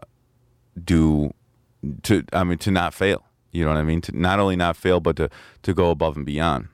do 0.82 1.32
to 2.02 2.24
I 2.32 2.44
mean 2.44 2.58
to 2.58 2.70
not 2.70 2.94
fail. 2.94 3.24
You 3.52 3.64
know 3.64 3.70
what 3.70 3.78
I 3.78 3.84
mean? 3.84 4.02
To 4.02 4.18
not 4.18 4.38
only 4.38 4.56
not 4.56 4.76
fail, 4.76 5.00
but 5.00 5.16
to 5.16 5.30
to 5.62 5.74
go 5.74 5.90
above 5.90 6.16
and 6.16 6.26
beyond. 6.26 6.68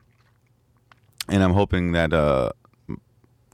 And 1.29 1.41
I'm 1.41 1.53
hoping 1.53 1.93
that 1.93 2.11
uh, 2.11 2.51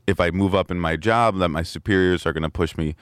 if 0.10 0.20
I 0.20 0.32
move 0.32 0.54
up 0.54 0.72
in 0.72 0.80
my 0.80 0.96
job, 0.96 1.38
that 1.40 1.50
my 1.50 1.64
superiors 1.64 2.26
are 2.26 2.34
going 2.34 2.44
to 2.44 2.50
push 2.50 2.78
me 2.78 2.96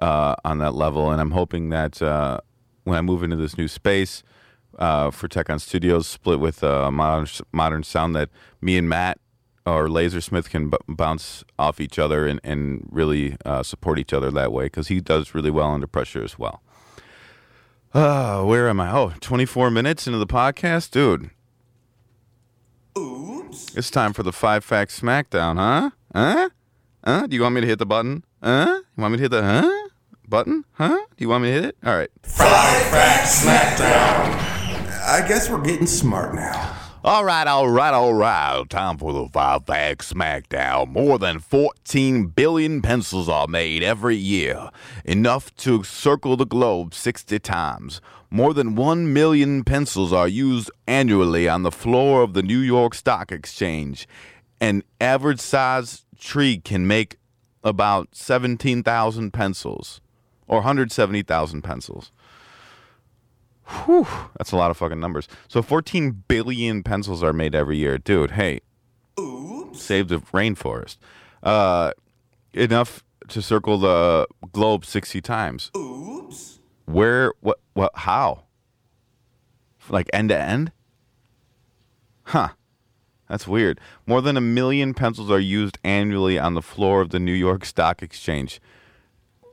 uh, 0.00 0.34
on 0.44 0.58
that 0.58 0.74
level. 0.74 1.10
And 1.10 1.20
I'm 1.20 1.32
hoping 1.32 1.70
that 1.70 2.00
uh, 2.00 2.40
when 2.84 2.96
I 2.96 3.00
move 3.00 3.22
into 3.22 3.36
this 3.36 3.58
new 3.58 3.68
space, 3.68 4.22
uh, 4.78 5.10
for 5.10 5.28
Tech 5.28 5.50
on 5.50 5.58
Studios, 5.58 6.06
split 6.06 6.40
with 6.40 6.64
uh, 6.64 6.90
modern 6.90 7.28
modern 7.52 7.82
sound 7.82 8.14
that 8.16 8.30
me 8.60 8.76
and 8.76 8.88
Matt 8.88 9.20
or 9.66 9.88
Lasersmith 9.88 10.50
can 10.50 10.70
b- 10.70 10.76
bounce 10.88 11.44
off 11.58 11.80
each 11.80 11.98
other 11.98 12.26
and, 12.26 12.40
and 12.44 12.86
really 12.90 13.36
uh, 13.44 13.62
support 13.62 13.98
each 13.98 14.12
other 14.12 14.30
that 14.30 14.52
way 14.52 14.64
because 14.64 14.88
he 14.88 15.00
does 15.00 15.34
really 15.34 15.50
well 15.50 15.72
under 15.72 15.86
pressure 15.86 16.22
as 16.22 16.38
well. 16.38 16.62
Uh, 17.92 18.42
where 18.42 18.68
am 18.68 18.80
I? 18.80 18.92
Oh, 18.92 19.12
24 19.20 19.70
minutes 19.70 20.06
into 20.06 20.18
the 20.18 20.26
podcast? 20.26 20.90
Dude. 20.90 21.30
Oops. 22.98 23.76
It's 23.76 23.90
time 23.90 24.12
for 24.12 24.22
the 24.22 24.32
Five 24.32 24.64
Facts 24.64 25.00
Smackdown, 25.00 25.56
huh? 25.56 25.90
Huh? 26.14 26.48
Huh? 27.04 27.26
Do 27.26 27.36
you 27.36 27.42
want 27.42 27.54
me 27.54 27.60
to 27.62 27.66
hit 27.66 27.78
the 27.78 27.86
button? 27.86 28.24
Huh? 28.42 28.80
You 28.96 29.00
want 29.02 29.12
me 29.12 29.16
to 29.18 29.22
hit 29.22 29.30
the 29.30 29.42
huh? 29.42 29.88
Button? 30.28 30.64
Huh? 30.72 30.96
Do 31.16 31.24
you 31.24 31.28
want 31.28 31.42
me 31.42 31.50
to 31.50 31.54
hit 31.54 31.64
it? 31.64 31.76
All 31.84 31.96
right. 31.96 32.10
Five 32.22 32.82
Facts 32.86 33.44
Smackdown. 33.44 34.54
I 35.06 35.26
guess 35.28 35.50
we're 35.50 35.60
getting 35.60 35.86
smart 35.86 36.34
now. 36.34 36.74
All 37.04 37.22
right, 37.22 37.46
all 37.46 37.68
right, 37.68 37.92
all 37.92 38.14
right. 38.14 38.64
Time 38.70 38.96
for 38.96 39.12
the 39.12 39.28
five 39.28 39.66
facts 39.66 40.14
smackdown. 40.14 40.88
More 40.88 41.18
than 41.18 41.38
14 41.38 42.28
billion 42.28 42.80
pencils 42.80 43.28
are 43.28 43.46
made 43.46 43.82
every 43.82 44.16
year, 44.16 44.70
enough 45.04 45.54
to 45.56 45.82
circle 45.82 46.38
the 46.38 46.46
globe 46.46 46.94
60 46.94 47.38
times. 47.40 48.00
More 48.30 48.54
than 48.54 48.74
1 48.74 49.12
million 49.12 49.64
pencils 49.64 50.14
are 50.14 50.26
used 50.26 50.70
annually 50.86 51.46
on 51.46 51.62
the 51.62 51.70
floor 51.70 52.22
of 52.22 52.32
the 52.32 52.42
New 52.42 52.60
York 52.60 52.94
Stock 52.94 53.30
Exchange. 53.30 54.08
An 54.58 54.82
average 54.98 55.40
size 55.40 56.03
tree 56.24 56.58
can 56.58 56.86
make 56.86 57.18
about 57.62 58.08
17,000 58.12 59.30
pencils 59.32 60.00
or 60.46 60.58
170,000 60.58 61.62
pencils. 61.62 62.10
Whew, 63.66 64.06
that's 64.36 64.52
a 64.52 64.56
lot 64.56 64.70
of 64.70 64.76
fucking 64.76 65.00
numbers. 65.00 65.28
So 65.48 65.62
14 65.62 66.24
billion 66.28 66.82
pencils 66.82 67.22
are 67.22 67.32
made 67.32 67.54
every 67.54 67.78
year. 67.78 67.98
Dude, 67.98 68.32
hey, 68.32 68.60
Oops. 69.18 69.80
save 69.80 70.08
the 70.08 70.18
rainforest. 70.18 70.98
Uh, 71.42 71.92
enough 72.52 73.04
to 73.28 73.40
circle 73.40 73.78
the 73.78 74.26
globe 74.52 74.84
60 74.84 75.20
times. 75.20 75.70
Oops. 75.76 76.58
Where, 76.86 77.32
what, 77.40 77.60
what, 77.72 77.92
how? 77.94 78.44
Like 79.88 80.10
end 80.12 80.30
to 80.30 80.38
end? 80.38 80.72
Huh. 82.24 82.48
That's 83.28 83.48
weird. 83.48 83.80
More 84.06 84.20
than 84.20 84.36
a 84.36 84.40
million 84.40 84.94
pencils 84.94 85.30
are 85.30 85.40
used 85.40 85.78
annually 85.82 86.38
on 86.38 86.54
the 86.54 86.62
floor 86.62 87.00
of 87.00 87.10
the 87.10 87.18
New 87.18 87.32
York 87.32 87.64
Stock 87.64 88.02
Exchange. 88.02 88.60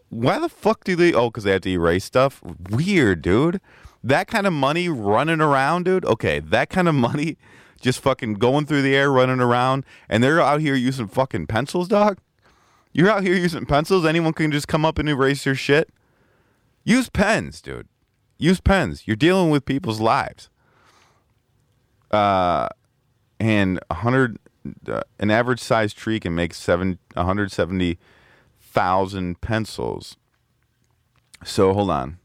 Why 0.09 0.39
the 0.39 0.49
fuck 0.49 0.83
do 0.83 0.95
they? 0.95 1.13
Oh, 1.13 1.29
because 1.29 1.45
they 1.45 1.51
have 1.51 1.61
to 1.61 1.69
erase 1.69 2.03
stuff? 2.03 2.41
Weird, 2.69 3.21
dude. 3.21 3.61
That 4.03 4.27
kind 4.27 4.45
of 4.45 4.51
money 4.51 4.89
running 4.89 5.39
around, 5.39 5.85
dude. 5.85 6.03
Okay, 6.05 6.39
that 6.39 6.69
kind 6.69 6.89
of 6.89 6.95
money 7.09 7.37
just 7.79 7.99
fucking 7.99 8.35
going 8.35 8.65
through 8.65 8.81
the 8.81 8.95
air, 8.95 9.11
running 9.11 9.39
around, 9.39 9.85
and 10.09 10.23
they're 10.23 10.41
out 10.41 10.61
here 10.61 10.75
using 10.75 11.07
fucking 11.07 11.47
pencils, 11.47 11.87
dog. 11.87 12.19
You're 12.93 13.09
out 13.09 13.23
here 13.23 13.35
using 13.35 13.65
pencils. 13.65 14.05
Anyone 14.05 14.33
can 14.33 14.51
just 14.51 14.67
come 14.67 14.85
up 14.85 14.99
and 14.99 15.07
erase 15.07 15.45
your 15.45 15.55
shit. 15.55 15.89
Use 16.83 17.09
pens, 17.09 17.61
dude. 17.61 17.87
Use 18.37 18.59
pens. 18.59 19.07
You're 19.07 19.15
dealing 19.15 19.49
with 19.49 19.65
people's 19.65 19.99
lives. 19.99 20.49
Uh, 22.09 22.67
and 23.41 23.79
a 23.89 23.95
hundred, 23.95 24.37
uh, 24.87 25.01
an 25.17 25.31
average 25.31 25.59
size 25.59 25.93
tree 25.93 26.19
can 26.19 26.35
make 26.35 26.53
seven, 26.53 26.99
170,000 27.15 29.41
pencils. 29.41 30.15
So 31.43 31.73
hold 31.73 31.89
on. 31.89 32.19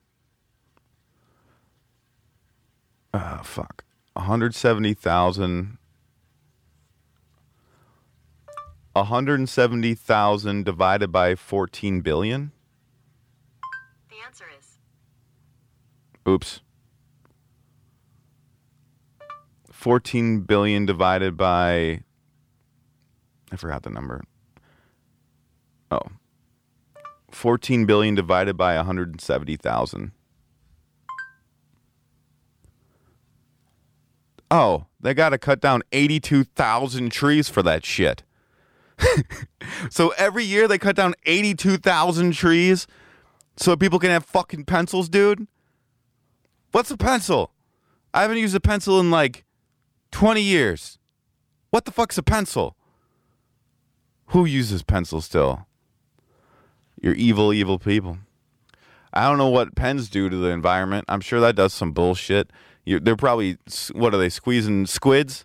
Uh, 3.15 3.39
fuck. 3.39 3.83
170,000. 4.13 5.79
170,000 8.93 10.65
divided 10.67 11.11
by 11.11 11.35
14 11.35 12.03
billion? 12.03 12.53
The 14.11 14.17
answer 14.27 14.45
is 14.59 14.67
Oops. 16.29 16.61
14 19.87 20.41
billion 20.41 20.85
divided 20.85 21.37
by 21.37 22.01
I 23.53 23.57
forgot 23.57 23.85
the 23.85 23.91
number. 23.91 24.21
Oh. 25.93 26.01
14 27.31 27.87
billion 27.87 28.17
divided 28.17 28.57
by 28.57 28.75
170,000. 28.75 30.11
Oh, 34.51 34.87
they 35.01 35.15
got 35.15 35.29
to 35.29 35.39
cut 35.39 35.61
down 35.61 35.83
82,000 35.93 37.13
trees 37.13 37.49
for 37.49 37.63
that 37.63 37.85
shit. 37.85 38.25
so 39.89 40.13
every 40.19 40.43
year 40.43 40.67
they 40.67 40.79
cut 40.79 40.97
down 40.97 41.15
82,000 41.27 42.33
trees 42.33 42.89
so 43.57 43.77
people 43.77 44.01
can 44.01 44.11
have 44.11 44.25
fucking 44.25 44.65
pencils, 44.65 45.09
dude. 45.09 45.47
What's 46.73 46.91
a 46.91 46.97
pencil? 46.97 47.53
I 48.13 48.23
haven't 48.23 48.39
used 48.39 48.57
a 48.57 48.61
pencil 48.61 48.99
in 48.99 49.13
like 49.13 49.45
20 50.11 50.41
years. 50.41 50.99
What 51.71 51.85
the 51.85 51.91
fuck's 51.91 52.19
a 52.19 52.23
pencil? 52.23 52.77
Who 54.29 54.45
uses 54.45 54.83
pencils 54.83 55.27
still? 55.27 55.67
You're 57.01 57.15
evil, 57.15 57.53
evil 57.53 57.79
people. 57.79 58.19
I 59.13 59.29
don't 59.29 59.39
know 59.39 59.49
what 59.49 59.75
pens 59.75 60.09
do 60.09 60.29
to 60.29 60.37
the 60.37 60.49
environment. 60.49 61.05
I'm 61.09 61.21
sure 61.21 61.41
that 61.41 61.57
does 61.57 61.73
some 61.73 61.93
bullshit. 61.93 62.51
you 62.85 63.01
they're 63.01 63.17
probably, 63.17 63.59
what 63.93 64.15
are 64.15 64.19
they, 64.19 64.29
squeezing 64.29 64.87
squids? 64.87 65.45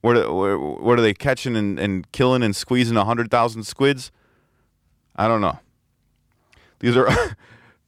What 0.00 0.16
are, 0.16 0.58
what 0.58 0.98
are 0.98 1.02
they 1.02 1.14
catching 1.14 1.56
and, 1.56 1.78
and 1.78 2.10
killing 2.12 2.42
and 2.42 2.54
squeezing 2.54 2.96
100,000 2.96 3.64
squids? 3.64 4.12
I 5.16 5.26
don't 5.26 5.40
know. 5.40 5.58
These 6.78 6.96
are 6.96 7.08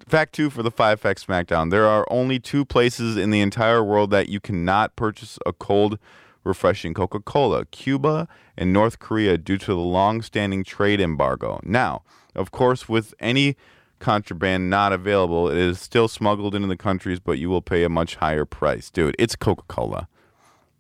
fact 0.09 0.35
two 0.35 0.51
for 0.51 0.63
the 0.63 0.71
five 0.71 1.01
facts 1.01 1.25
SmackDown. 1.25 1.71
There 1.71 1.87
are 1.87 2.07
only 2.11 2.39
two 2.39 2.65
places 2.65 3.17
in 3.17 3.31
the 3.31 3.41
entire 3.41 3.83
world 3.83 4.11
that 4.11 4.29
you 4.29 4.41
cannot 4.41 4.97
purchase 4.97 5.39
a 5.47 5.53
cold, 5.53 5.99
refreshing 6.45 6.95
Coca 6.95 7.21
Cola 7.21 7.67
Cuba 7.67 8.29
and 8.57 8.73
North 8.73 8.99
Korea 8.99 9.39
due 9.39 9.59
to 9.59 9.67
the 9.67 9.77
long 9.77 10.23
standing 10.23 10.65
trade 10.65 11.01
embargo. 11.01 11.61
Now, 11.63 12.03
of 12.35 12.51
course, 12.51 12.89
with 12.89 13.15
any 13.21 13.57
contraband 13.99 14.71
not 14.71 14.93
available, 14.93 15.49
it 15.49 15.59
is 15.59 15.81
still 15.81 16.09
smuggled 16.09 16.55
into 16.55 16.69
the 16.69 16.77
countries, 16.77 17.21
but 17.21 17.39
you 17.39 17.51
will 17.51 17.63
pay 17.63 17.85
a 17.85 17.89
much 17.89 18.17
higher 18.17 18.45
price. 18.45 18.91
Dude, 18.91 19.17
it's 19.19 19.37
Coca 19.37 19.65
Cola. 19.69 20.09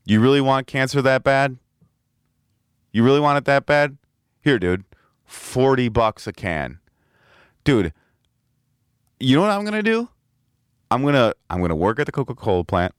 You 0.05 0.21
really 0.21 0.41
want 0.41 0.67
cancer 0.67 1.03
that 1.03 1.23
bad? 1.23 1.59
You 2.93 3.05
really 3.05 3.21
want 3.21 3.39
it 3.39 3.45
that 3.45 3.67
bad? 3.67 3.99
Here, 4.41 4.59
dude. 4.59 4.85
40 5.25 5.91
bucks 5.91 6.27
a 6.27 6.33
can. 6.33 6.79
Dude, 7.65 7.93
you 9.21 9.37
know 9.37 9.43
what 9.43 9.51
I'm 9.51 9.63
to 9.73 9.83
do? 9.83 10.09
I'm 10.91 11.03
to 11.15 11.35
I'm 11.51 11.61
to 11.67 11.75
work 11.75 11.99
at 11.99 12.07
the 12.07 12.13
Coca-Cola 12.13 12.65
plant. 12.65 12.95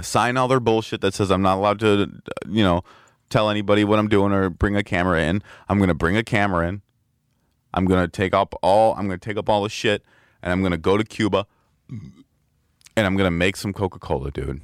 Sign 0.00 0.36
all 0.36 0.48
their 0.48 0.60
bullshit 0.60 1.00
that 1.02 1.14
says 1.14 1.30
I'm 1.30 1.42
not 1.42 1.58
allowed 1.58 1.78
to, 1.80 2.10
you 2.48 2.64
know, 2.64 2.82
tell 3.30 3.50
anybody 3.50 3.84
what 3.84 3.98
I'm 3.98 4.08
doing 4.08 4.32
or 4.32 4.50
bring 4.50 4.74
a 4.74 4.82
camera 4.82 5.22
in. 5.22 5.42
I'm 5.68 5.78
to 5.88 5.94
bring 5.94 6.16
a 6.16 6.24
camera 6.24 6.66
in. 6.68 6.82
I'm 7.74 7.86
to 7.86 8.08
take 8.08 8.34
up 8.34 8.54
all 8.62 8.94
I'm 8.94 9.08
to 9.10 9.18
take 9.18 9.36
up 9.36 9.48
all 9.48 9.62
the 9.62 9.68
shit 9.68 10.02
and 10.42 10.52
I'm 10.52 10.62
to 10.72 10.78
go 10.78 10.96
to 10.96 11.04
Cuba 11.04 11.46
and 11.88 13.06
I'm 13.06 13.16
to 13.16 13.30
make 13.30 13.56
some 13.56 13.72
Coca-Cola, 13.72 14.30
dude 14.30 14.62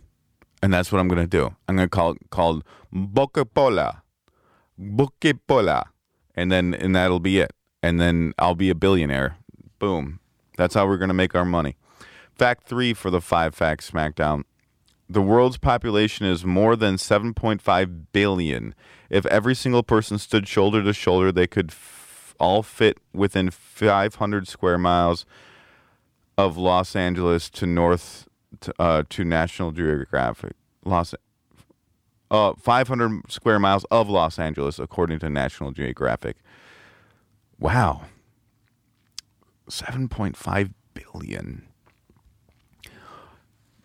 and 0.63 0.73
that's 0.73 0.91
what 0.91 0.99
I'm 0.99 1.09
gonna 1.09 1.27
do. 1.27 1.55
I'm 1.69 1.77
gonna 1.77 1.89
call 1.89 2.13
it 2.13 2.19
called 2.31 2.65
Boca-Pola, 2.93 4.03
Boca-Pola, 4.77 5.87
and 6.35 6.51
then 6.51 6.75
and 6.75 6.95
that'll 6.95 7.21
be 7.21 7.39
it. 7.39 7.53
And 7.83 8.01
then 8.01 8.35
I'll 8.39 8.57
be 8.57 8.71
a 8.71 8.75
billionaire. 8.75 9.37
Boom. 9.79 10.19
That's 10.59 10.75
how 10.75 10.89
we're 10.89 10.99
gonna 10.99 11.15
make 11.15 11.37
our 11.37 11.45
money. 11.45 11.77
Fact 12.35 12.65
three 12.67 12.93
for 12.93 13.11
the 13.11 13.21
five 13.21 13.55
facts 13.55 13.91
SmackDown. 13.93 14.43
The 15.09 15.23
world's 15.23 15.57
population 15.57 16.27
is 16.27 16.45
more 16.45 16.77
than 16.77 16.97
7.5 16.97 18.07
billion. 18.13 18.75
If 19.09 19.25
every 19.27 19.55
single 19.55 19.83
person 19.83 20.19
stood 20.19 20.47
shoulder 20.47 20.83
to 20.83 20.93
shoulder, 20.93 21.33
they 21.33 21.47
could 21.47 21.71
f- 21.71 22.35
all 22.39 22.63
fit 22.63 22.99
within 23.15 23.51
500 23.51 24.49
square 24.49 24.77
miles 24.77 25.25
of 26.37 26.59
Los 26.59 26.95
Angeles 26.97 27.49
to 27.51 27.67
North 27.67 28.29
to, 28.61 28.75
uh, 28.79 29.05
to 29.09 29.25
National 29.25 29.71
Geographic. 29.71 30.53
Los 30.85 31.15
uh, 32.31 32.53
500 32.55 33.31
square 33.31 33.59
miles 33.59 33.85
of 33.91 34.09
Los 34.09 34.39
Angeles, 34.39 34.79
according 34.79 35.21
to 35.21 35.31
National 35.31 35.71
Geographic. 35.71 36.37
Wow. 37.59 38.03
7.5 39.69 40.73
billion. 40.95 41.67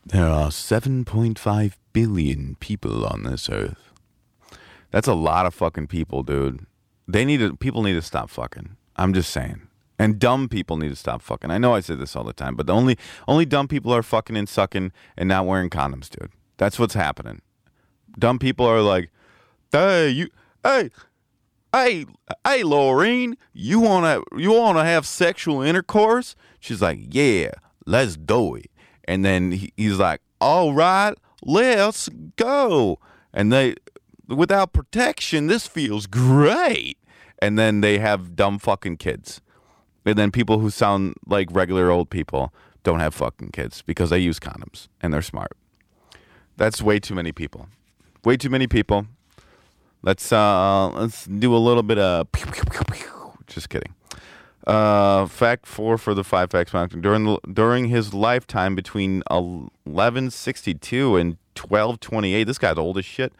There 0.06 0.28
are 0.28 0.50
7.5 0.50 1.74
billion 1.93 2.56
people 2.60 3.06
on 3.06 3.24
this 3.24 3.50
earth. 3.50 3.91
That's 4.91 5.08
a 5.08 5.13
lot 5.13 5.46
of 5.46 5.54
fucking 5.54 5.88
people, 5.88 6.24
dude. 6.24 6.65
They 7.08 7.26
need 7.26 7.38
to, 7.38 7.56
people 7.56 7.84
need 7.84 7.93
to 7.93 8.02
stop 8.02 8.30
fucking. 8.30 8.76
I'm 8.96 9.13
just 9.13 9.32
saying. 9.32 9.67
And 9.98 10.19
dumb 10.19 10.50
people 10.50 10.78
need 10.78 10.89
to 10.89 10.96
stop 10.96 11.22
fucking. 11.22 11.52
I 11.52 11.58
know 11.58 11.74
I 11.74 11.80
say 11.80 11.96
this 11.96 12.15
all 12.15 12.24
the 12.24 12.34
time, 12.34 12.56
but 12.56 12.67
the 12.67 12.74
only 12.74 12.98
only 13.28 13.46
dumb 13.46 13.67
people 13.67 13.93
are 13.93 14.04
fucking 14.04 14.36
and 14.36 14.50
sucking 14.50 14.91
and 15.15 15.30
not 15.30 15.46
wearing 15.46 15.69
condoms, 15.69 16.10
dude. 16.10 16.32
That's 16.58 16.80
what's 16.80 16.96
happening. 16.96 17.41
Dumb 18.17 18.39
people 18.39 18.65
are 18.65 18.82
like, 18.82 19.12
hey, 19.72 20.10
you, 20.10 20.30
hey, 20.63 20.89
hey, 21.73 22.05
hey, 22.45 22.62
Laureen, 22.62 23.36
you 23.51 23.79
wanna 23.79 24.21
you 24.38 24.53
wanna 24.53 24.86
have 24.86 25.05
sexual 25.05 25.62
intercourse? 25.62 26.36
She's 26.59 26.81
like, 26.81 26.99
yeah, 27.09 27.51
let's 27.86 28.15
do 28.15 28.55
it. 28.55 28.71
And 29.05 29.25
then 29.25 29.51
he, 29.51 29.73
he's 29.75 29.97
like, 29.97 30.21
all 30.39 30.73
right, 30.73 31.13
let's 31.43 32.07
go. 32.38 32.99
And 33.33 33.51
they, 33.51 33.75
without 34.27 34.71
protection, 34.71 35.47
this 35.47 35.67
feels 35.67 36.07
great. 36.07 36.97
And 37.39 37.59
then 37.59 37.81
they 37.81 37.97
have 37.97 38.36
dumb 38.36 38.59
fucking 38.59 38.97
kids. 38.97 39.41
And 40.05 40.17
then 40.17 40.31
people 40.31 40.59
who 40.59 40.69
sound 40.69 41.15
like 41.25 41.49
regular 41.51 41.89
old 41.89 42.09
people 42.09 42.53
don't 42.83 42.99
have 42.99 43.13
fucking 43.13 43.49
kids 43.51 43.81
because 43.81 44.09
they 44.09 44.19
use 44.19 44.39
condoms 44.39 44.88
and 45.01 45.13
they're 45.13 45.21
smart. 45.21 45.53
That's 46.55 46.81
way 46.81 46.99
too 46.99 47.15
many 47.15 47.31
people. 47.31 47.67
Way 48.23 48.38
too 48.38 48.49
many 48.49 48.67
people. 48.67 49.07
Let's 50.04 50.34
uh 50.34 50.89
let's 50.89 51.26
do 51.26 51.56
a 51.56 51.58
little 51.58 51.82
bit 51.82 51.98
of 51.98 52.30
pew, 52.34 52.46
pew, 52.52 52.63
pew, 52.66 52.82
pew. 52.92 53.34
just 53.48 53.70
kidding. 53.70 53.96
Uh, 54.68 55.26
fact 55.28 55.66
four 55.66 55.98
for 55.98 56.13
the 56.13 56.24
five 56.24 56.50
facts 56.50 56.74
mountain 56.74 57.02
during 57.02 57.26
the, 57.26 57.38
during 57.52 57.86
his 57.88 58.13
lifetime 58.13 58.76
between 58.76 59.22
1162 59.28 61.18
and 61.18 61.38
1228. 61.56 62.44
This 62.46 62.58
guy's 62.58 62.78
old 62.78 62.98
as 62.98 63.06
shit. 63.06 63.34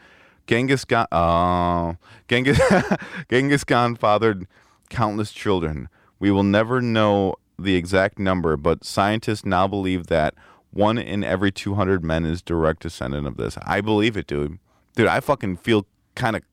Genghis 0.48 0.84
Khan, 0.84 1.08
uh, 1.12 1.94
Genghis, 2.28 2.60
Genghis 3.30 3.64
Khan 3.64 3.96
fathered 3.96 4.48
countless 4.90 5.32
children. 5.32 5.88
We 6.20 6.32
will 6.32 6.44
never 6.44 6.82
know 6.82 7.36
the 7.58 7.76
exact 7.76 8.20
number, 8.20 8.58
but 8.58 8.84
scientists 8.84 9.46
now 9.46 9.68
believe 9.68 10.08
that 10.08 10.34
one 10.72 10.98
in 10.98 11.24
every 11.24 11.52
200 11.52 12.04
men 12.04 12.26
is 12.26 12.42
direct 12.42 12.82
descendant 12.82 13.28
of 13.28 13.38
this. 13.38 13.58
I 13.64 13.80
believe 13.80 14.18
it, 14.18 14.28
dude. 14.28 14.60
Dude, 14.96 15.08
I 15.08 15.22
fucking 15.22 15.58
feel 15.58 15.86
kind 16.16 16.36
of 16.36 16.44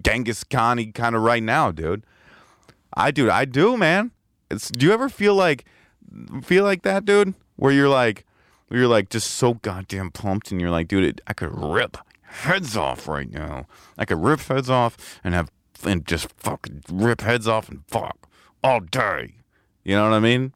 Genghis 0.00 0.44
Khan 0.44 0.92
kind 0.92 1.16
of 1.16 1.22
right 1.22 1.42
now, 1.42 1.70
dude. 1.70 2.04
I 2.94 3.10
do, 3.10 3.30
I 3.30 3.44
do, 3.44 3.76
man. 3.76 4.10
It's 4.50 4.70
do 4.70 4.86
you 4.86 4.92
ever 4.92 5.08
feel 5.08 5.34
like 5.34 5.64
feel 6.42 6.64
like 6.64 6.82
that, 6.82 7.04
dude? 7.04 7.34
Where 7.56 7.72
you're 7.72 7.88
like 7.88 8.24
where 8.68 8.80
you're 8.80 8.88
like 8.88 9.10
just 9.10 9.32
so 9.32 9.54
goddamn 9.54 10.10
pumped 10.10 10.50
and 10.50 10.60
you're 10.60 10.70
like, 10.70 10.88
dude, 10.88 11.04
it, 11.04 11.20
I 11.26 11.32
could 11.32 11.52
rip 11.52 11.96
heads 12.22 12.76
off 12.76 13.06
right 13.08 13.30
now. 13.30 13.66
I 13.98 14.04
could 14.04 14.22
rip 14.22 14.40
heads 14.40 14.70
off 14.70 15.20
and 15.22 15.34
have 15.34 15.50
and 15.84 16.06
just 16.06 16.32
fucking 16.36 16.82
rip 16.90 17.20
heads 17.22 17.48
off 17.48 17.68
and 17.68 17.82
fuck 17.86 18.28
all 18.62 18.80
day. 18.80 19.36
You 19.84 19.96
know 19.96 20.04
what 20.04 20.14
I 20.14 20.20
mean? 20.20 20.54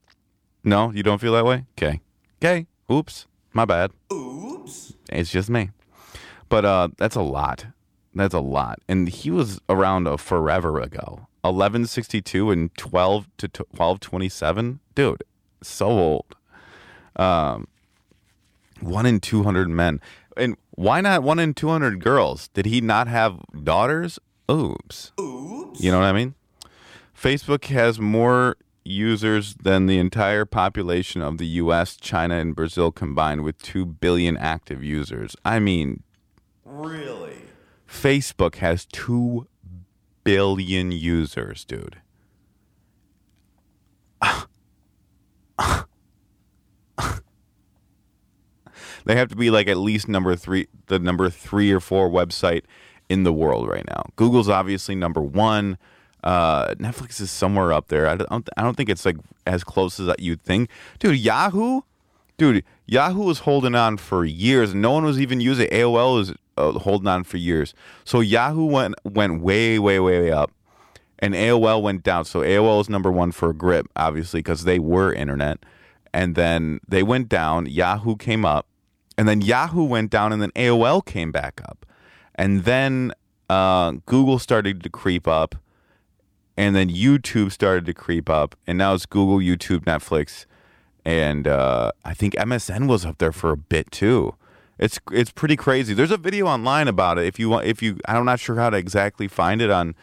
No, 0.62 0.92
you 0.92 1.02
don't 1.02 1.20
feel 1.20 1.32
that 1.32 1.44
way? 1.44 1.64
Okay. 1.78 2.00
Okay. 2.42 2.66
Oops. 2.90 3.26
My 3.52 3.64
bad. 3.64 3.92
Oops. 4.12 4.92
It's 5.10 5.30
just 5.30 5.48
me. 5.48 5.70
But 6.48 6.64
uh 6.64 6.88
that's 6.96 7.16
a 7.16 7.22
lot. 7.22 7.66
That's 8.16 8.34
a 8.34 8.40
lot. 8.40 8.80
And 8.88 9.08
he 9.08 9.30
was 9.30 9.60
around 9.68 10.06
a 10.06 10.16
forever 10.16 10.80
ago. 10.80 11.26
1162 11.42 12.50
and 12.50 12.74
12 12.76 13.28
to 13.38 13.46
1227. 13.46 14.80
Dude, 14.94 15.22
so 15.62 15.86
old. 15.86 16.36
Um 17.16 17.68
1 18.80 19.06
in 19.06 19.20
200 19.20 19.68
men. 19.68 20.00
And 20.36 20.56
why 20.72 21.00
not 21.00 21.22
1 21.22 21.38
in 21.38 21.54
200 21.54 22.02
girls? 22.02 22.48
Did 22.48 22.66
he 22.66 22.80
not 22.80 23.08
have 23.08 23.40
daughters? 23.62 24.18
Oops. 24.50 25.12
Oops. 25.20 25.80
You 25.80 25.90
know 25.90 25.98
what 25.98 26.06
I 26.06 26.12
mean? 26.12 26.34
Facebook 27.18 27.64
has 27.66 27.98
more 27.98 28.56
users 28.84 29.54
than 29.54 29.86
the 29.86 29.98
entire 29.98 30.44
population 30.44 31.20
of 31.22 31.38
the 31.38 31.46
US, 31.46 31.96
China, 31.96 32.36
and 32.36 32.54
Brazil 32.54 32.92
combined 32.92 33.42
with 33.42 33.60
2 33.62 33.84
billion 33.84 34.36
active 34.36 34.82
users. 34.82 35.36
I 35.44 35.58
mean, 35.58 36.02
Really? 36.64 37.38
Facebook 37.96 38.56
has 38.56 38.84
2 38.86 39.46
billion 40.24 40.92
users, 40.92 41.64
dude. 41.64 41.98
they 49.04 49.16
have 49.16 49.28
to 49.28 49.36
be 49.36 49.50
like 49.50 49.68
at 49.68 49.76
least 49.76 50.08
number 50.08 50.34
3 50.36 50.66
the 50.86 50.98
number 50.98 51.30
3 51.30 51.72
or 51.72 51.80
4 51.80 52.10
website 52.10 52.62
in 53.08 53.22
the 53.22 53.32
world 53.32 53.68
right 53.68 53.86
now. 53.88 54.04
Google's 54.16 54.48
obviously 54.48 54.94
number 54.94 55.22
1. 55.22 55.78
Uh, 56.24 56.74
Netflix 56.74 57.20
is 57.20 57.30
somewhere 57.30 57.72
up 57.72 57.88
there. 57.88 58.08
I 58.08 58.16
don't. 58.16 58.48
I 58.56 58.62
don't 58.62 58.76
think 58.76 58.88
it's 58.88 59.06
like 59.06 59.16
as 59.46 59.62
close 59.62 60.00
as 60.00 60.12
you'd 60.18 60.42
think, 60.42 60.70
dude. 60.98 61.18
Yahoo, 61.18 61.82
dude. 62.36 62.64
Yahoo 62.84 63.22
was 63.22 63.40
holding 63.40 63.76
on 63.76 63.96
for 63.96 64.24
years. 64.24 64.74
No 64.74 64.90
one 64.90 65.04
was 65.04 65.20
even 65.20 65.40
using 65.40 65.68
AOL. 65.68 66.16
Was 66.16 66.34
uh, 66.56 66.72
holding 66.72 67.08
on 67.08 67.24
for 67.24 67.36
years. 67.36 67.74
So 68.04 68.20
Yahoo 68.20 68.64
went 68.64 68.94
went 69.04 69.40
way 69.42 69.78
way 69.78 70.00
way 70.00 70.20
way 70.20 70.32
up, 70.32 70.52
and 71.18 71.34
AOL 71.34 71.82
went 71.82 72.02
down. 72.02 72.24
So 72.24 72.40
AOL 72.40 72.80
is 72.80 72.88
number 72.88 73.10
one 73.10 73.32
for 73.32 73.50
a 73.50 73.54
grip, 73.54 73.86
obviously, 73.96 74.40
because 74.40 74.64
they 74.64 74.78
were 74.78 75.12
internet, 75.12 75.58
and 76.12 76.34
then 76.34 76.80
they 76.86 77.02
went 77.02 77.28
down. 77.28 77.66
Yahoo 77.66 78.16
came 78.16 78.44
up, 78.44 78.66
and 79.16 79.28
then 79.28 79.40
Yahoo 79.40 79.84
went 79.84 80.10
down, 80.10 80.32
and 80.32 80.40
then 80.40 80.50
AOL 80.52 81.04
came 81.04 81.32
back 81.32 81.60
up, 81.64 81.86
and 82.34 82.64
then 82.64 83.12
uh, 83.48 83.92
Google 84.06 84.38
started 84.38 84.82
to 84.82 84.90
creep 84.90 85.28
up, 85.28 85.54
and 86.56 86.74
then 86.74 86.88
YouTube 86.88 87.52
started 87.52 87.86
to 87.86 87.94
creep 87.94 88.28
up, 88.28 88.56
and 88.66 88.78
now 88.78 88.94
it's 88.94 89.06
Google, 89.06 89.38
YouTube, 89.38 89.84
Netflix, 89.84 90.46
and 91.04 91.46
uh, 91.46 91.92
I 92.04 92.14
think 92.14 92.34
MSN 92.34 92.88
was 92.88 93.04
up 93.04 93.18
there 93.18 93.32
for 93.32 93.52
a 93.52 93.56
bit 93.56 93.90
too. 93.90 94.34
It's 94.78 95.00
it's 95.10 95.30
pretty 95.30 95.56
crazy. 95.56 95.94
There's 95.94 96.10
a 96.10 96.16
video 96.16 96.46
online 96.46 96.88
about 96.88 97.18
it. 97.18 97.26
If 97.26 97.38
you 97.38 97.48
want, 97.48 97.66
if 97.66 97.82
you, 97.82 97.98
I'm 98.06 98.24
not 98.24 98.40
sure 98.40 98.56
how 98.56 98.70
to 98.70 98.76
exactly 98.76 99.28
find 99.28 99.62
it 99.62 99.70
on 99.70 99.94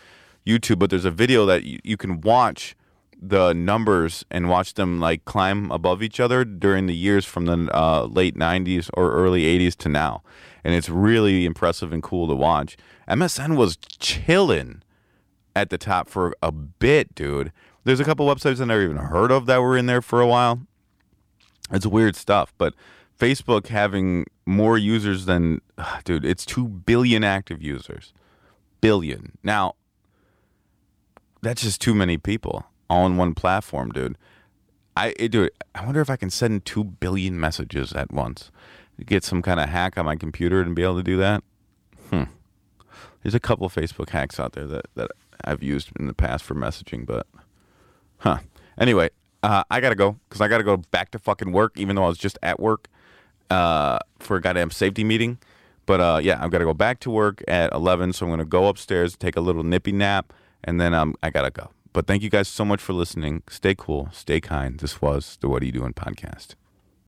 YouTube, 0.46 0.80
but 0.80 0.90
there's 0.90 1.06
a 1.06 1.12
video 1.12 1.46
that 1.46 1.64
you, 1.64 1.80
you 1.84 1.98
can 1.98 2.22
watch 2.22 2.76
the 3.22 3.54
numbers 3.54 4.26
and 4.30 4.50
watch 4.50 4.74
them 4.74 5.00
like 5.00 5.24
climb 5.26 5.72
above 5.72 6.04
each 6.04 6.20
other 6.20 6.44
during 6.44 6.88
the 6.88 6.96
years 6.96 7.24
from 7.24 7.46
the 7.46 7.70
uh, 7.74 8.04
late 8.06 8.36
90s 8.36 8.90
or 8.96 9.14
early 9.14 9.44
80s 9.44 9.78
to 9.78 9.90
now. 9.90 10.24
And 10.64 10.74
it's 10.74 10.90
really 10.90 11.46
impressive 11.46 11.94
and 11.94 12.04
cool 12.04 12.28
to 12.28 12.36
watch. 12.36 12.76
MSN 13.08 13.56
was 13.56 13.78
chilling 13.78 14.82
at 15.56 15.70
the 15.70 15.78
top 15.78 16.10
for 16.10 16.36
a 16.42 16.52
bit, 16.52 17.16
dude. 17.16 17.54
There's 17.86 18.00
a 18.00 18.06
couple 18.06 18.28
websites 18.28 18.62
I 18.62 18.66
never 18.66 18.84
even 18.84 18.98
heard 18.98 19.32
of 19.32 19.46
that 19.46 19.62
were 19.62 19.78
in 19.78 19.86
there 19.86 20.02
for 20.02 20.20
a 20.20 20.28
while. 20.28 20.60
It's 21.72 21.86
weird 21.86 22.16
stuff, 22.16 22.54
but 22.58 22.74
Facebook 23.24 23.68
having 23.68 24.26
more 24.46 24.78
users 24.78 25.26
than, 25.26 25.62
dude, 26.04 26.26
it's 26.26 26.46
2 26.46 26.68
billion 26.68 27.24
active 27.24 27.62
users. 27.62 28.12
Billion. 28.82 29.38
Now, 29.42 29.76
that's 31.42 31.62
just 31.62 31.80
too 31.80 31.94
many 31.94 32.18
people 32.18 32.66
all 32.90 33.06
in 33.06 33.16
one 33.16 33.34
platform, 33.34 33.92
dude. 33.92 34.18
I 34.98 35.14
it, 35.18 35.30
dude, 35.30 35.52
I 35.74 35.86
wonder 35.86 36.02
if 36.02 36.10
I 36.10 36.18
can 36.18 36.30
send 36.30 36.66
2 36.66 36.84
billion 36.84 37.40
messages 37.40 37.94
at 37.94 38.12
once. 38.12 38.52
Get 39.06 39.24
some 39.24 39.42
kind 39.42 39.60
of 39.60 39.70
hack 39.70 39.98
on 39.98 40.06
my 40.06 40.18
computer 40.18 40.62
and 40.62 40.76
be 40.76 40.84
able 40.84 40.98
to 40.98 41.04
do 41.04 41.18
that. 41.18 41.44
Hmm. 42.10 42.24
There's 43.22 43.34
a 43.34 43.40
couple 43.40 43.70
Facebook 43.70 44.10
hacks 44.10 44.38
out 44.38 44.52
there 44.52 44.68
that, 44.68 44.86
that 44.96 45.12
I've 45.46 45.64
used 45.64 45.92
in 45.98 46.08
the 46.08 46.14
past 46.14 46.44
for 46.44 46.56
messaging, 46.56 47.06
but 47.06 47.26
huh. 48.18 48.40
Anyway, 48.78 49.12
uh, 49.42 49.64
I 49.72 49.80
gotta 49.80 49.96
go 49.96 50.20
because 50.28 50.42
I 50.42 50.50
gotta 50.50 50.66
go 50.66 50.76
back 50.76 51.12
to 51.12 51.20
fucking 51.20 51.54
work, 51.54 51.80
even 51.80 51.96
though 51.96 52.04
I 52.04 52.10
was 52.10 52.18
just 52.18 52.38
at 52.44 52.60
work 52.60 52.90
uh, 53.54 54.00
for 54.20 54.38
a 54.38 54.42
goddamn 54.42 54.72
safety 54.72 55.04
meeting. 55.04 55.38
But 55.86 56.00
uh, 56.00 56.20
yeah, 56.24 56.44
I've 56.44 56.52
got 56.52 56.60
to 56.60 56.66
go 56.66 56.74
back 56.74 57.00
to 57.02 57.10
work 57.12 57.44
at 57.48 57.72
11, 57.74 58.14
so 58.14 58.26
I'm 58.26 58.32
gonna 58.32 58.46
go 58.46 58.68
upstairs, 58.68 59.16
take 59.18 59.36
a 59.36 59.42
little 59.42 59.64
nippy 59.64 59.92
nap, 59.92 60.32
and 60.64 60.80
then 60.80 60.94
um, 60.94 61.16
I 61.22 61.30
gotta 61.30 61.52
go. 61.52 61.72
But 61.92 62.08
thank 62.08 62.24
you 62.24 62.30
guys 62.30 62.48
so 62.48 62.66
much 62.66 62.82
for 62.82 62.94
listening. 62.94 63.44
Stay 63.50 63.76
cool, 63.78 64.10
stay 64.12 64.40
kind. 64.40 64.80
This 64.80 65.02
was 65.02 65.38
the 65.42 65.50
What 65.50 65.62
Are 65.62 65.66
You 65.66 65.72
Doing 65.74 65.94
podcast. 65.94 66.56